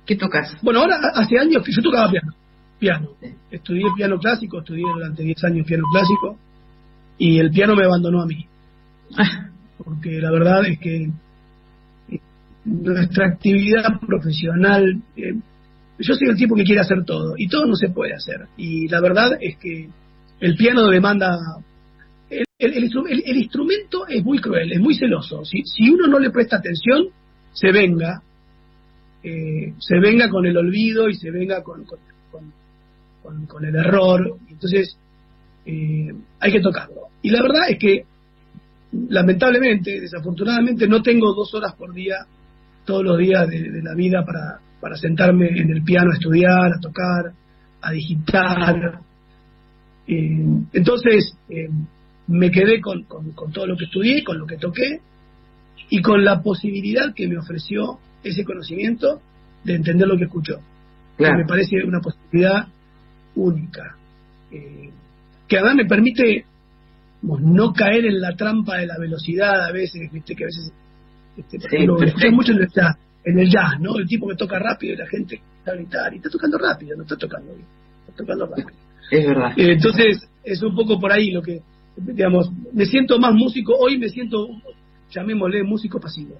¿Qué 0.05 0.15
tocas? 0.15 0.57
Bueno, 0.61 0.81
ahora 0.81 0.97
hace 1.13 1.39
años 1.39 1.63
que 1.63 1.71
yo 1.71 1.81
tocaba 1.81 2.09
piano. 2.09 2.33
Piano. 2.79 3.09
Estudié 3.51 3.85
piano 3.95 4.17
clásico, 4.17 4.59
estudié 4.59 4.83
durante 4.83 5.23
10 5.23 5.43
años 5.43 5.67
piano 5.67 5.83
clásico 5.91 6.37
y 7.17 7.39
el 7.39 7.51
piano 7.51 7.75
me 7.75 7.85
abandonó 7.85 8.21
a 8.21 8.25
mí. 8.25 8.45
Ah. 9.17 9.49
Porque 9.83 10.19
la 10.19 10.31
verdad 10.31 10.65
es 10.65 10.77
que 10.79 11.09
nuestra 12.65 13.27
actividad 13.27 13.99
profesional, 14.05 15.01
eh, 15.15 15.35
yo 15.99 16.13
soy 16.13 16.29
el 16.29 16.35
tipo 16.35 16.55
que 16.55 16.63
quiere 16.63 16.81
hacer 16.81 17.05
todo 17.05 17.35
y 17.37 17.47
todo 17.47 17.65
no 17.65 17.75
se 17.75 17.89
puede 17.89 18.13
hacer. 18.13 18.47
Y 18.57 18.87
la 18.87 19.01
verdad 19.01 19.37
es 19.39 19.57
que 19.57 19.89
el 20.39 20.55
piano 20.55 20.87
demanda... 20.87 21.37
El, 22.29 22.73
el, 22.73 23.37
instrumento 23.37 24.05
es 24.07 24.23
muy 24.23 24.39
cruel, 24.39 24.71
es 24.71 24.79
muy 24.79 24.95
celoso. 24.95 25.45
Si, 25.45 25.63
si 25.63 25.89
uno 25.89 26.07
no 26.07 26.19
le 26.19 26.29
presta 26.29 26.57
atención, 26.57 27.07
se 27.53 27.71
venga, 27.71 28.21
eh, 29.23 29.73
se 29.79 29.99
venga 29.99 30.29
con 30.29 30.45
el 30.45 30.57
olvido 30.57 31.09
y 31.09 31.15
se 31.15 31.31
venga 31.31 31.63
con, 31.63 31.85
con, 31.85 33.45
con, 33.47 33.65
el 33.65 33.75
error. 33.75 34.37
Entonces, 34.49 34.97
eh, 35.65 36.09
hay 36.39 36.51
que 36.51 36.61
tocarlo. 36.61 37.07
Y 37.21 37.29
la 37.29 37.41
verdad 37.41 37.69
es 37.69 37.79
que, 37.79 38.03
lamentablemente, 38.91 39.99
desafortunadamente, 39.99 40.87
no 40.87 41.01
tengo 41.01 41.33
dos 41.33 41.53
horas 41.53 41.73
por 41.75 41.93
día 41.93 42.25
todos 42.85 43.03
los 43.03 43.17
días 43.17 43.47
de, 43.47 43.81
la 43.83 43.93
vida 43.93 44.25
para, 44.25 44.59
para 44.79 44.95
sentarme 44.95 45.47
en 45.47 45.69
el 45.69 45.83
piano 45.83 46.11
a 46.11 46.15
estudiar, 46.15 46.73
a 46.73 46.79
tocar, 46.79 47.33
a 47.81 47.91
digitar. 47.91 48.99
Eh, 50.07 50.45
entonces, 50.73 51.37
eh, 51.49 51.69
me 52.29 52.51
quedé 52.51 52.79
con, 52.79 53.03
con, 53.03 53.51
todo 53.51 53.65
lo 53.65 53.75
que 53.75 53.85
estudié, 53.85 54.23
con 54.23 54.37
lo 54.37 54.45
que 54.45 54.57
toqué 54.57 54.99
y 55.89 56.01
con 56.01 56.23
la 56.23 56.41
posibilidad 56.41 57.13
que 57.13 57.27
me 57.27 57.39
ofreció 57.39 57.99
ese 58.23 58.43
conocimiento 58.43 59.19
de 59.63 59.75
entender 59.75 60.07
lo 60.07 60.17
que 60.17 60.25
escuchó. 60.25 60.59
Que 61.17 61.31
me 61.33 61.45
parece 61.45 61.83
una 61.83 61.99
posibilidad 61.99 62.67
única. 63.35 63.95
Eh, 64.51 64.91
que 65.47 65.57
además 65.57 65.75
me 65.75 65.85
permite 65.85 66.45
no 67.21 67.73
caer 67.73 68.05
en 68.05 68.21
la 68.21 68.35
trampa 68.35 68.77
de 68.77 68.85
la 68.85 68.97
velocidad 68.97 69.65
a 69.65 69.71
veces, 69.71 70.11
viste 70.11 70.35
que 70.35 70.43
a 70.43 70.47
veces 70.47 70.71
este, 71.35 71.85
lo 71.85 71.97
mucho 72.31 72.51
en 72.51 72.59
el, 72.59 72.67
jazz, 72.69 72.95
en 73.23 73.39
el 73.39 73.49
jazz, 73.49 73.79
¿no? 73.79 73.97
El 73.97 74.07
tipo 74.07 74.27
que 74.27 74.35
toca 74.35 74.59
rápido 74.59 74.93
y 74.93 74.97
la 74.97 75.07
gente 75.07 75.41
está 75.57 75.71
a 75.71 75.75
gritar, 75.75 76.13
y 76.13 76.17
está 76.17 76.29
tocando 76.29 76.57
rápido, 76.57 76.95
no 76.95 77.03
está 77.03 77.15
tocando 77.17 77.53
bien, 77.53 77.65
está 78.07 78.23
tocando 78.23 78.45
rápido. 78.45 78.69
Es 79.11 79.27
verdad. 79.27 79.51
Eh, 79.57 79.71
entonces, 79.73 80.29
es 80.43 80.61
un 80.61 80.75
poco 80.75 80.99
por 80.99 81.11
ahí 81.11 81.31
lo 81.31 81.41
que, 81.41 81.61
digamos, 82.01 82.51
me 82.73 82.85
siento 82.85 83.19
más 83.19 83.33
músico, 83.33 83.75
hoy 83.77 83.97
me 83.97 84.09
siento, 84.09 84.47
llamémosle 85.11 85.63
músico 85.63 85.99
pasivo. 85.99 86.35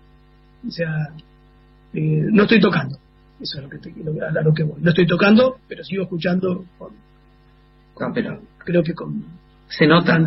O 0.68 0.72
sea, 0.72 0.90
eh, 1.94 2.26
no 2.32 2.44
estoy 2.44 2.60
tocando. 2.60 2.98
Eso 3.40 3.58
es 3.58 3.64
lo 3.64 3.70
que, 3.70 3.78
te, 3.78 3.90
a 3.90 4.44
lo 4.44 4.54
que 4.54 4.64
voy. 4.64 4.82
No 4.82 4.90
estoy 4.90 5.08
tocando, 5.08 5.58
pero 5.68 5.84
sigo 5.84 6.04
escuchando 6.04 6.66
con, 6.78 6.92
ah, 8.02 8.12
pero 8.14 8.42
creo 8.60 8.84
que 8.84 8.94
con 8.94 9.24
se 9.70 9.86
nota 9.86 10.18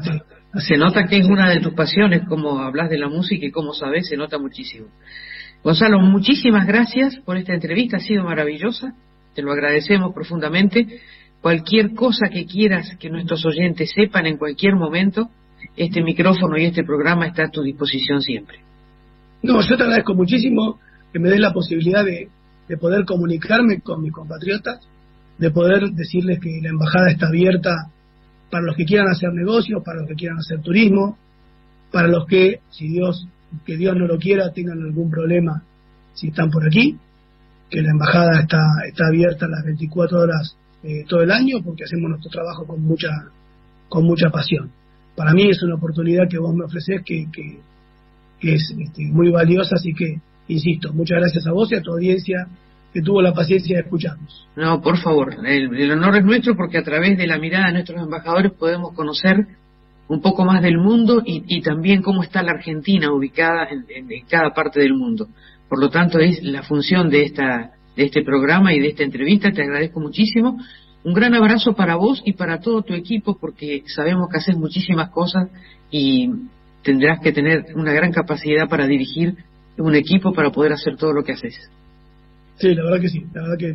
se 0.54 0.76
nota 0.76 1.06
que 1.06 1.18
es 1.18 1.26
una 1.26 1.50
de 1.50 1.60
tus 1.60 1.74
pasiones 1.74 2.22
como 2.28 2.60
hablas 2.60 2.90
de 2.90 2.98
la 2.98 3.08
música 3.08 3.46
y 3.46 3.50
como 3.50 3.72
sabes 3.72 4.08
se 4.08 4.16
nota 4.16 4.38
muchísimo 4.38 4.86
Gonzalo 5.64 5.98
muchísimas 5.98 6.66
gracias 6.66 7.16
por 7.24 7.36
esta 7.36 7.54
entrevista 7.54 7.96
ha 7.96 8.00
sido 8.00 8.24
maravillosa 8.24 8.94
te 9.34 9.42
lo 9.42 9.52
agradecemos 9.52 10.14
profundamente 10.14 11.00
cualquier 11.42 11.92
cosa 11.92 12.28
que 12.32 12.46
quieras 12.46 12.96
que 12.98 13.10
nuestros 13.10 13.44
oyentes 13.44 13.90
sepan 13.94 14.26
en 14.26 14.38
cualquier 14.38 14.76
momento 14.76 15.28
este 15.76 16.02
micrófono 16.02 16.56
y 16.56 16.64
este 16.64 16.84
programa 16.84 17.26
está 17.26 17.44
a 17.44 17.50
tu 17.50 17.62
disposición 17.62 18.22
siempre. 18.22 18.60
No 19.42 19.60
yo 19.60 19.76
te 19.76 19.82
agradezco 19.82 20.14
muchísimo 20.14 20.78
que 21.12 21.18
me 21.18 21.28
des 21.28 21.40
la 21.40 21.52
posibilidad 21.52 22.04
de, 22.04 22.28
poder 22.80 23.04
comunicarme 23.04 23.82
con 23.82 24.00
mis 24.00 24.12
compatriotas, 24.12 24.80
de 25.36 25.50
poder 25.50 25.90
decirles 25.90 26.38
que 26.40 26.60
la 26.62 26.70
embajada 26.70 27.10
está 27.10 27.26
abierta 27.26 27.90
para 28.50 28.64
los 28.64 28.76
que 28.76 28.86
quieran 28.86 29.08
hacer 29.08 29.30
negocios, 29.34 29.82
para 29.84 30.00
los 30.00 30.08
que 30.08 30.14
quieran 30.14 30.38
hacer 30.38 30.62
turismo, 30.62 31.18
para 31.90 32.08
los 32.08 32.24
que, 32.24 32.60
si 32.70 32.88
Dios, 32.88 33.28
que 33.66 33.76
Dios 33.76 33.94
no 33.94 34.06
lo 34.06 34.16
quiera, 34.18 34.52
tengan 34.52 34.80
algún 34.80 35.10
problema 35.10 35.62
si 36.14 36.28
están 36.28 36.50
por 36.50 36.66
aquí, 36.66 36.96
que 37.68 37.82
la 37.82 37.90
embajada 37.90 38.40
está, 38.40 38.58
está 38.88 39.08
abierta 39.08 39.46
las 39.48 39.64
24 39.66 40.18
horas 40.18 40.56
eh, 40.82 41.04
todo 41.08 41.22
el 41.22 41.30
año 41.30 41.62
porque 41.64 41.84
hacemos 41.84 42.10
nuestro 42.10 42.30
trabajo 42.30 42.66
con 42.66 42.82
mucha, 42.82 43.08
con 43.88 44.04
mucha 44.04 44.30
pasión. 44.30 44.70
Para 45.14 45.32
mí 45.32 45.48
es 45.48 45.62
una 45.62 45.76
oportunidad 45.76 46.28
que 46.28 46.38
vos 46.38 46.54
me 46.54 46.64
ofreces 46.64 47.02
que, 47.04 47.26
que, 47.32 48.54
es 48.54 48.74
este, 48.76 49.04
muy 49.04 49.30
valiosa, 49.30 49.76
así 49.76 49.94
que 49.94 50.16
insisto, 50.48 50.92
muchas 50.92 51.18
gracias 51.18 51.46
a 51.46 51.52
vos 51.52 51.70
y 51.70 51.76
a 51.76 51.82
tu 51.82 51.92
audiencia 51.92 52.48
que 52.92 53.00
tuvo 53.00 53.22
la 53.22 53.32
paciencia 53.32 53.76
de 53.76 53.82
escucharnos. 53.82 54.48
No, 54.56 54.82
por 54.82 54.98
favor, 54.98 55.34
el, 55.46 55.90
honor 55.92 56.16
es 56.16 56.24
nuestro 56.24 56.56
porque 56.56 56.78
a 56.78 56.82
través 56.82 57.16
de 57.16 57.26
la 57.26 57.38
mirada 57.38 57.66
de 57.66 57.72
nuestros 57.74 58.02
embajadores 58.02 58.52
podemos 58.52 58.92
conocer 58.92 59.46
un 60.08 60.20
poco 60.20 60.44
más 60.44 60.62
del 60.62 60.76
mundo 60.76 61.22
y, 61.24 61.62
también 61.62 62.02
cómo 62.02 62.22
está 62.22 62.42
la 62.42 62.52
Argentina 62.52 63.12
ubicada 63.12 63.68
en, 63.70 64.08
cada 64.28 64.50
parte 64.50 64.80
del 64.80 64.94
mundo. 64.94 65.28
Por 65.68 65.80
lo 65.80 65.88
tanto, 65.88 66.18
es 66.18 66.42
la 66.42 66.62
función 66.62 67.08
de, 67.08 67.22
esta, 67.22 67.70
de 67.96 68.04
este 68.04 68.22
programa 68.22 68.72
y 68.74 68.80
de 68.80 68.88
esta 68.88 69.02
entrevista. 69.02 69.52
Te 69.52 69.62
agradezco 69.62 70.00
muchísimo. 70.00 70.58
Un 71.04 71.14
gran 71.14 71.34
abrazo 71.34 71.74
para 71.74 71.96
vos 71.96 72.22
y 72.24 72.34
para 72.34 72.60
todo 72.60 72.82
tu 72.82 72.94
equipo 72.94 73.36
porque 73.38 73.82
sabemos 73.86 74.28
que 74.30 74.38
haces 74.38 74.56
muchísimas 74.56 75.10
cosas 75.10 75.48
y 75.90 76.30
tendrás 76.82 77.20
que 77.20 77.32
tener 77.32 77.66
una 77.74 77.92
gran 77.92 78.12
capacidad 78.12 78.68
para 78.68 78.86
dirigir 78.86 79.36
un 79.78 79.94
equipo 79.94 80.32
para 80.32 80.50
poder 80.50 80.72
hacer 80.72 80.96
todo 80.96 81.12
lo 81.12 81.24
que 81.24 81.32
haces. 81.32 81.70
Sí, 82.56 82.74
la 82.74 82.84
verdad 82.84 83.00
que 83.00 83.08
sí, 83.08 83.26
la 83.32 83.42
verdad 83.42 83.58
que 83.58 83.74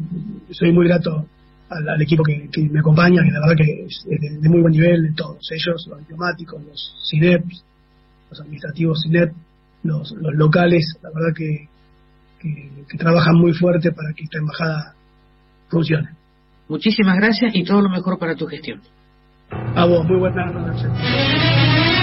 soy 0.52 0.72
muy 0.72 0.88
grato 0.88 1.26
al, 1.70 2.02
equipo 2.02 2.24
que, 2.24 2.50
me 2.70 2.80
acompaña, 2.80 3.22
que 3.24 3.32
la 3.32 3.42
verdad 3.42 3.56
que 3.58 3.86
es 3.86 4.06
de, 4.42 4.50
muy 4.50 4.62
buen 4.62 4.72
nivel, 4.72 5.14
todos 5.16 5.50
ellos, 5.52 5.86
los 5.88 6.00
diplomáticos, 6.00 6.64
los 6.64 6.96
CINEPs, 7.10 7.64
los 8.30 8.40
administrativos 8.40 9.04
CINEP, 9.04 9.34
los 9.84 10.12
locales, 10.12 10.98
la 11.02 11.10
verdad 11.10 11.36
que, 11.36 11.68
que, 12.40 12.98
trabajan 12.98 13.36
muy 13.36 13.54
fuerte 13.54 13.92
para 13.92 14.14
que 14.14 14.24
esta 14.24 14.40
embajada 14.40 14.94
funcione. 15.70 16.10
Muchísimas 16.70 17.18
gracias 17.18 17.56
y 17.56 17.64
todo 17.64 17.82
lo 17.82 17.90
mejor 17.90 18.18
para 18.20 18.36
tu 18.36 18.48
gestión. 18.48 18.82
A 19.50 19.86
vos, 19.86 20.06
muy 20.06 20.20
buenas 20.20 20.54
noches. 20.54 21.97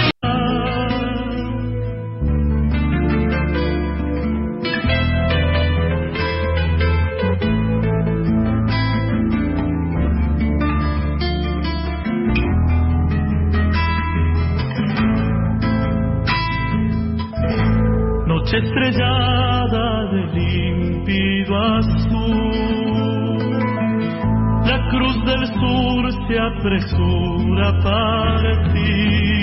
Se 26.27 26.39
apresura 26.39 27.69
a 27.69 27.81
partir. 27.83 29.35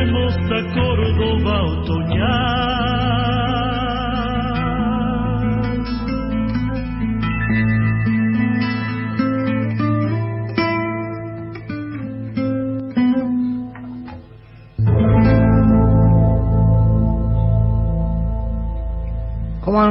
Hermosa 0.00 0.56
Córdoba 0.74 1.62
otoñal. 1.72 3.49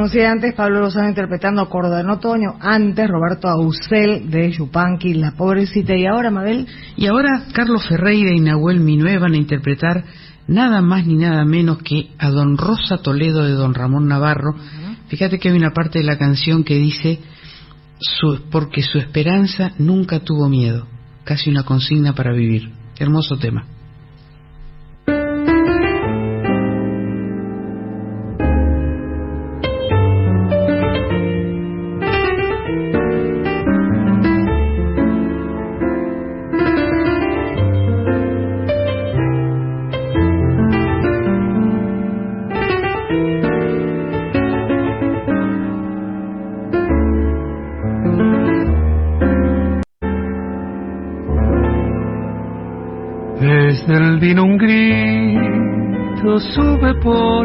Anuncié 0.00 0.26
antes, 0.26 0.54
Pablo 0.54 0.80
Lozano 0.80 1.10
interpretando 1.10 1.68
Córdoba 1.68 2.00
en 2.00 2.08
Otoño, 2.08 2.56
antes 2.58 3.06
Roberto 3.06 3.48
Ausel 3.48 4.30
de 4.30 4.50
Yupanqui, 4.50 5.12
La 5.12 5.32
Pobrecita, 5.32 5.94
y 5.94 6.06
ahora 6.06 6.30
Mabel. 6.30 6.66
Y 6.96 7.06
ahora 7.06 7.44
Carlos 7.52 7.86
Ferreira 7.86 8.30
y 8.34 8.40
Nahuel 8.40 8.80
Minué 8.80 9.18
van 9.18 9.34
a 9.34 9.36
interpretar 9.36 10.04
nada 10.46 10.80
más 10.80 11.06
ni 11.06 11.16
nada 11.16 11.44
menos 11.44 11.82
que 11.82 12.12
a 12.18 12.30
Don 12.30 12.56
Rosa 12.56 13.02
Toledo 13.02 13.44
de 13.44 13.52
Don 13.52 13.74
Ramón 13.74 14.08
Navarro. 14.08 14.54
Fíjate 15.08 15.38
que 15.38 15.50
hay 15.50 15.56
una 15.56 15.72
parte 15.72 15.98
de 15.98 16.06
la 16.06 16.16
canción 16.16 16.64
que 16.64 16.76
dice, 16.76 17.20
su, 17.98 18.40
porque 18.50 18.82
su 18.82 18.96
esperanza 18.96 19.72
nunca 19.78 20.20
tuvo 20.20 20.48
miedo, 20.48 20.86
casi 21.24 21.50
una 21.50 21.64
consigna 21.64 22.14
para 22.14 22.32
vivir. 22.32 22.70
Hermoso 22.98 23.36
tema. 23.36 23.66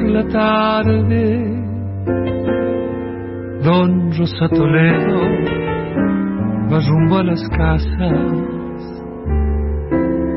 La 0.10 0.28
tarde. 0.28 1.66
Don 3.64 4.12
Rosa 4.18 4.48
Toledo 4.50 5.22
va 6.72 6.80
rumbo 6.88 7.18
a 7.18 7.24
las 7.24 7.48
casas 7.50 8.56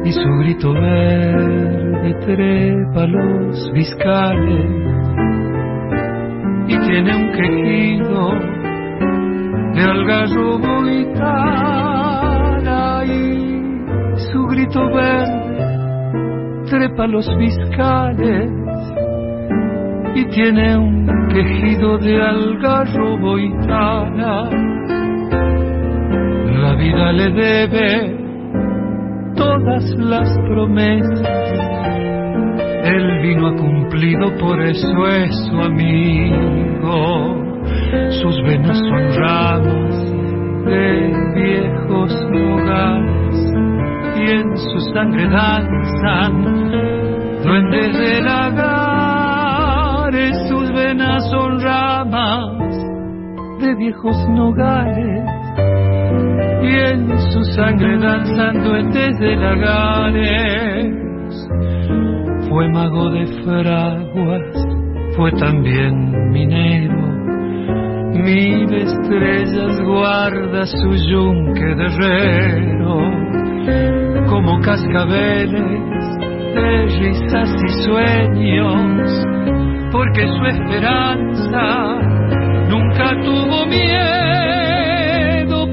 y 0.04 0.12
su 0.12 0.28
grito 0.40 0.72
verde 0.72 2.14
trepa 2.24 3.06
los 3.06 3.72
viscales 3.72 4.70
y 6.68 6.78
tiene 6.78 7.16
un 7.16 7.32
quejido 7.32 8.30
de 9.74 9.82
algarrobo 9.82 10.88
y 10.88 11.08
su 14.32 14.46
grito 14.46 14.80
verde 14.94 15.48
trepa 16.70 17.06
los 17.06 17.26
fiscales 17.36 18.67
y 20.18 20.24
tiene 20.30 20.76
un 20.76 21.06
quejido 21.28 21.98
de 21.98 22.20
algarrobo 22.20 23.38
y. 23.38 23.48
La 26.60 26.74
vida 26.74 27.12
le 27.12 27.30
debe 27.30 28.16
todas 29.36 29.84
las 29.98 30.28
promesas. 30.48 31.22
El 32.84 33.20
vino 33.22 33.48
ha 33.48 33.56
cumplido, 33.56 34.36
por 34.38 34.60
eso 34.60 35.08
es 35.08 35.36
su 35.50 35.60
amigo. 35.60 37.36
Sus 38.20 38.42
venas 38.42 38.78
son 38.78 39.12
ramas 39.20 40.12
de 40.64 41.12
viejos 41.36 42.12
lugares 42.30 43.36
y 44.16 44.30
en 44.32 44.56
su 44.56 44.80
sangre 44.92 45.28
danzan 45.28 46.42
duendes 47.44 47.98
de 47.98 48.20
sus 50.10 50.72
venas 50.72 51.28
son 51.30 51.60
ramas 51.60 52.74
de 53.60 53.74
viejos 53.74 54.16
nogales. 54.30 55.22
Y 56.62 56.76
en 56.76 57.18
su 57.30 57.44
sangre 57.54 57.98
danzan 57.98 58.64
duendes 58.64 59.18
de 59.18 59.36
lagares. 59.36 60.86
Fue 62.48 62.68
mago 62.70 63.10
de 63.10 63.26
fraguas, 63.44 64.66
fue 65.14 65.30
también 65.32 66.30
minero, 66.30 67.02
mil 68.14 68.72
estrellas 68.74 69.78
guarda 69.82 70.64
su 70.64 70.94
yunque 71.10 71.74
de 71.74 71.84
herrero 71.84 73.28
como 74.26 74.58
cascabeles 74.60 76.18
de 76.54 76.86
risas 76.98 77.50
y 77.62 77.68
sueños, 77.84 79.37
porque 80.18 80.26
su 80.36 80.44
esperanza 80.46 81.98
nunca 82.68 83.10
tuvo 83.22 83.66
miedo. 83.66 83.96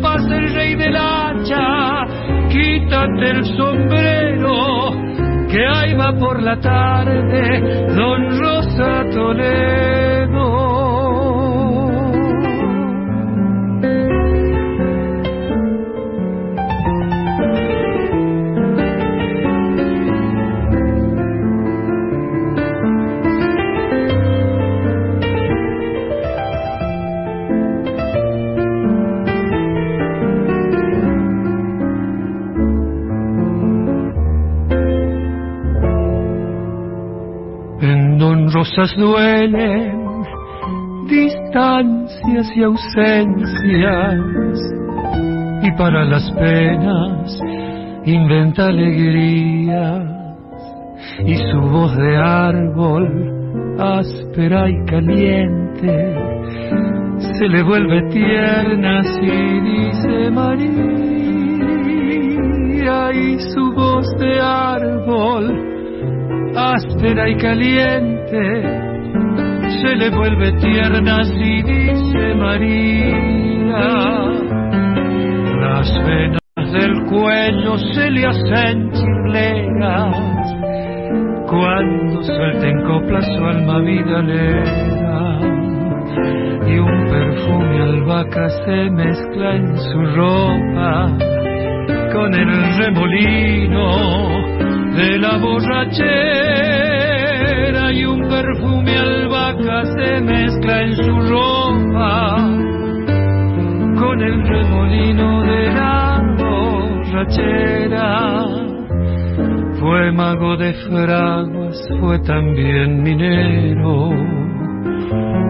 Pasa 0.02 0.36
el 0.38 0.54
rey 0.54 0.76
del 0.76 0.96
hacha, 0.96 2.06
quítate 2.50 3.32
el 3.32 3.46
sombrero, 3.58 4.92
que 5.50 5.66
ahí 5.66 5.94
va 5.96 6.14
por 6.20 6.44
la 6.44 6.60
tarde 6.60 7.88
Don 7.96 8.40
Rosa 8.40 9.04
Toledo. 9.12 10.75
Rosas 38.76 38.96
duelen, 38.98 40.24
distancias 41.08 42.52
y 42.56 42.64
ausencias, 42.64 44.20
y 45.64 45.72
para 45.78 46.04
las 46.06 46.30
penas 46.32 47.40
inventa 48.06 48.68
alegrías, 48.68 50.04
y 51.26 51.36
su 51.36 51.62
voz 51.62 51.96
de 51.96 52.18
árbol, 52.18 53.78
áspera 53.80 54.70
y 54.70 54.86
caliente, 54.86 56.16
se 57.38 57.48
le 57.48 57.64
vuelve 57.64 58.10
tierna 58.10 59.04
si 59.04 59.60
dice 59.62 60.32
María, 60.32 60.92
y 63.14 63.40
su 63.54 63.74
voz 63.74 64.06
de 64.20 64.40
árbol, 64.42 65.62
áspera 66.56 67.30
y 67.30 67.36
caliente, 67.38 68.15
se 68.30 69.96
le 69.96 70.10
vuelve 70.10 70.52
tierna 70.54 71.24
si 71.26 71.62
dice 71.62 72.36
María. 72.36 73.78
Las 75.62 76.06
venas 76.06 76.72
del 76.72 77.04
cuello 77.06 77.78
se 77.94 78.10
le 78.10 78.26
hacen 78.26 78.92
chirleras, 78.92 80.16
cuando 81.48 82.24
suelta 82.24 82.68
en 82.68 82.82
copla 82.84 83.22
su 83.22 83.46
alma 83.46 83.80
vida 83.80 84.22
le 84.22 84.64
da. 85.02 85.40
Y 86.68 86.80
un 86.80 87.08
perfume 87.08 87.82
albahaca 87.82 88.50
se 88.66 88.90
mezcla 88.90 89.56
en 89.56 89.78
su 89.78 90.00
ropa 90.16 91.18
con 92.12 92.34
el 92.34 92.78
remolino 92.78 93.88
de 94.96 95.20
la 95.20 95.38
borrachera 95.38 96.55
y 97.94 98.06
un 98.06 98.28
perfume 98.28 98.98
albahaca 98.98 99.86
se 99.86 100.20
mezcla 100.22 100.82
en 100.82 100.96
su 100.96 101.20
ropa 101.30 102.38
con 104.00 104.22
el 104.22 104.42
remolino 104.48 105.44
de 105.44 105.74
la 105.74 106.24
borrachera. 106.38 108.46
Fue 109.80 110.12
mago 110.12 110.58
de 110.58 110.74
fraguas, 110.90 111.88
fue 112.00 112.18
también 112.20 113.04
minero. 113.04 114.10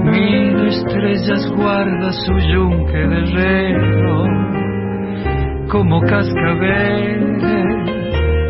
Mil 0.03 0.67
estrellas 0.67 1.49
guarda 1.55 2.11
su 2.11 2.33
yunque 2.53 2.97
de 2.97 3.19
herrero, 3.23 4.25
como 5.69 6.01
cascabel 6.01 7.39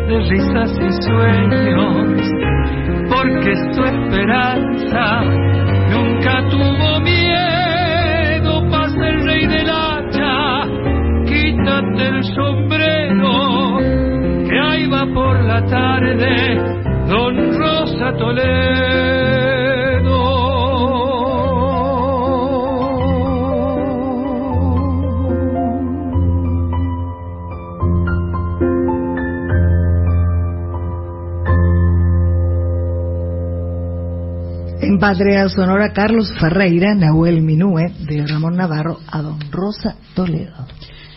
de 0.08 0.18
risas 0.28 0.72
y 0.80 0.92
sueños, 1.02 2.55
porque 3.26 3.56
su 3.72 3.84
esperanza 3.84 5.22
nunca 5.90 6.48
tuvo 6.50 7.00
miedo. 7.00 8.68
Pasa 8.70 9.08
el 9.08 9.24
rey 9.24 9.46
del 9.46 9.68
hacha, 9.68 10.66
quítate 11.26 12.08
el 12.08 12.24
sombrero, 12.34 13.78
que 14.48 14.58
ahí 14.58 14.86
va 14.86 15.06
por 15.12 15.42
la 15.44 15.64
tarde 15.66 16.56
don 17.08 17.58
Rosa 17.58 18.12
Toledo. 18.16 19.25
Patria 34.98 35.48
Sonora, 35.48 35.92
Carlos 35.92 36.32
Ferreira, 36.38 36.94
Nahuel 36.94 37.42
Minúe, 37.42 37.92
de 38.00 38.26
Ramón 38.26 38.56
Navarro, 38.56 39.00
a 39.06 39.20
Don 39.20 39.38
Rosa 39.50 39.96
Toledo. 40.14 40.66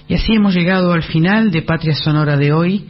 Y 0.07 0.15
así 0.15 0.33
hemos 0.33 0.53
llegado 0.53 0.91
al 0.91 1.03
final 1.03 1.51
de 1.51 1.61
Patria 1.61 1.95
Sonora 1.95 2.35
de 2.37 2.51
hoy. 2.51 2.89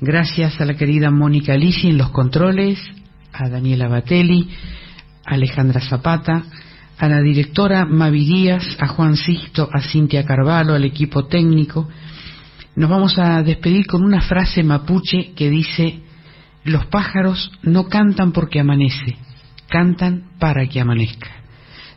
Gracias 0.00 0.60
a 0.60 0.64
la 0.64 0.74
querida 0.74 1.10
Mónica 1.10 1.56
Lisi 1.56 1.88
en 1.88 1.98
los 1.98 2.10
controles, 2.10 2.78
a 3.32 3.48
Daniela 3.48 3.88
Batelli, 3.88 4.48
a 5.24 5.34
Alejandra 5.34 5.80
Zapata, 5.80 6.44
a 6.98 7.08
la 7.08 7.20
directora 7.20 7.84
Mavi 7.84 8.24
Díaz, 8.24 8.76
a 8.78 8.88
Juan 8.88 9.16
Sisto, 9.16 9.68
a 9.72 9.80
Cintia 9.80 10.24
Carvalho, 10.24 10.74
al 10.74 10.84
equipo 10.84 11.26
técnico. 11.26 11.88
Nos 12.76 12.88
vamos 12.88 13.18
a 13.18 13.42
despedir 13.42 13.86
con 13.86 14.02
una 14.04 14.20
frase 14.20 14.62
mapuche 14.62 15.32
que 15.34 15.50
dice, 15.50 16.00
los 16.64 16.86
pájaros 16.86 17.50
no 17.62 17.88
cantan 17.88 18.32
porque 18.32 18.60
amanece, 18.60 19.16
cantan 19.72 20.24
para 20.38 20.66
que 20.66 20.80
amanezca. 20.80 21.30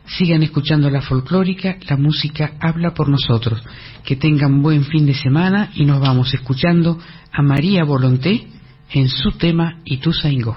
Sigan 0.06 0.42
escuchando 0.42 0.88
la 0.88 1.02
folclórica, 1.02 1.76
la 1.86 1.96
música 1.96 2.52
habla 2.58 2.94
por 2.94 3.08
nosotros. 3.08 3.62
Que 4.02 4.16
tengan 4.16 4.62
buen 4.62 4.84
fin 4.84 5.04
de 5.04 5.14
semana 5.14 5.70
y 5.74 5.84
nos 5.84 6.00
vamos 6.00 6.32
escuchando 6.32 6.98
a 7.30 7.42
María 7.42 7.84
Volonté 7.84 8.46
en 8.92 9.08
su 9.08 9.32
tema 9.32 9.80
Ituzaingó. 9.84 10.56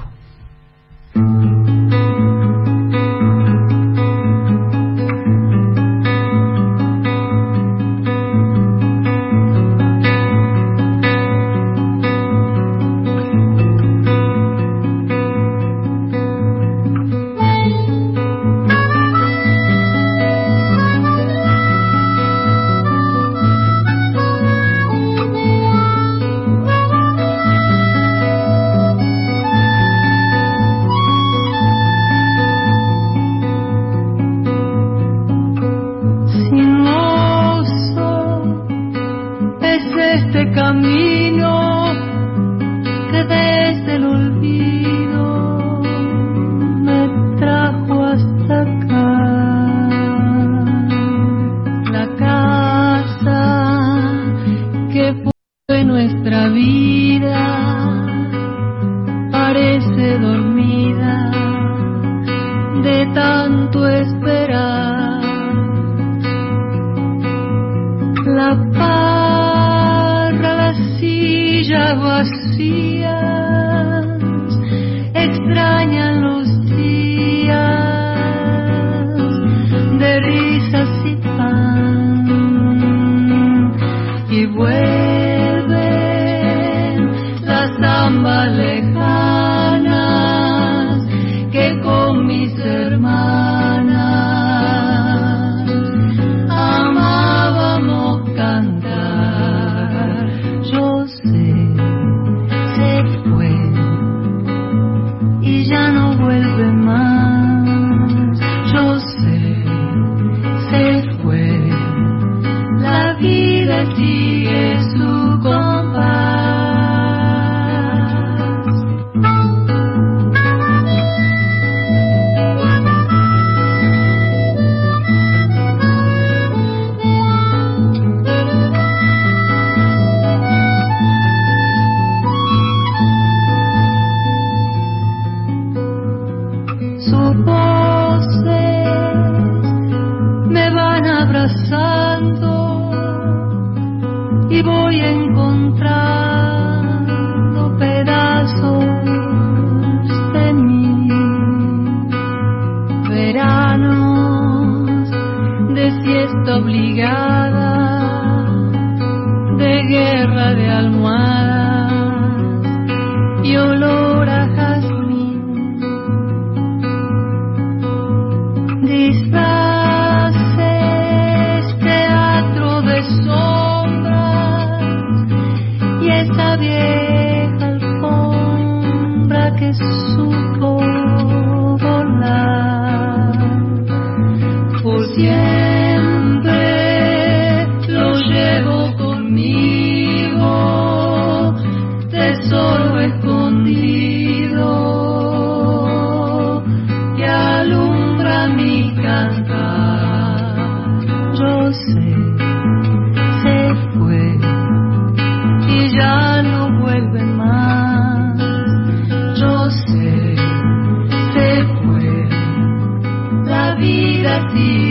see. 214.52 214.89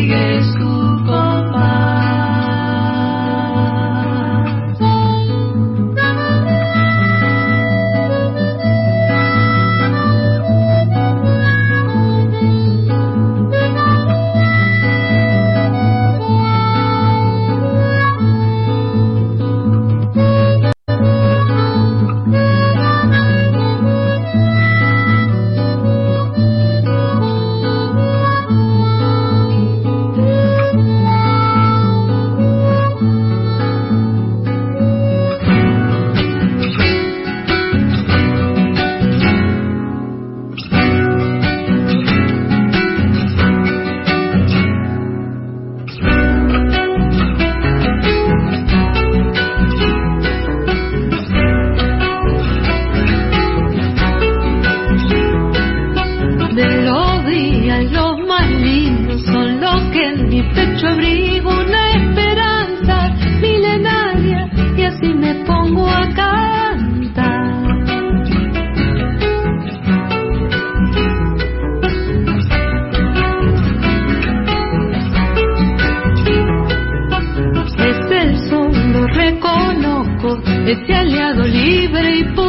Ese 80.68 80.94
aliado 80.94 81.46
libre 81.46 82.18
y 82.18 82.24
puro 82.34 82.47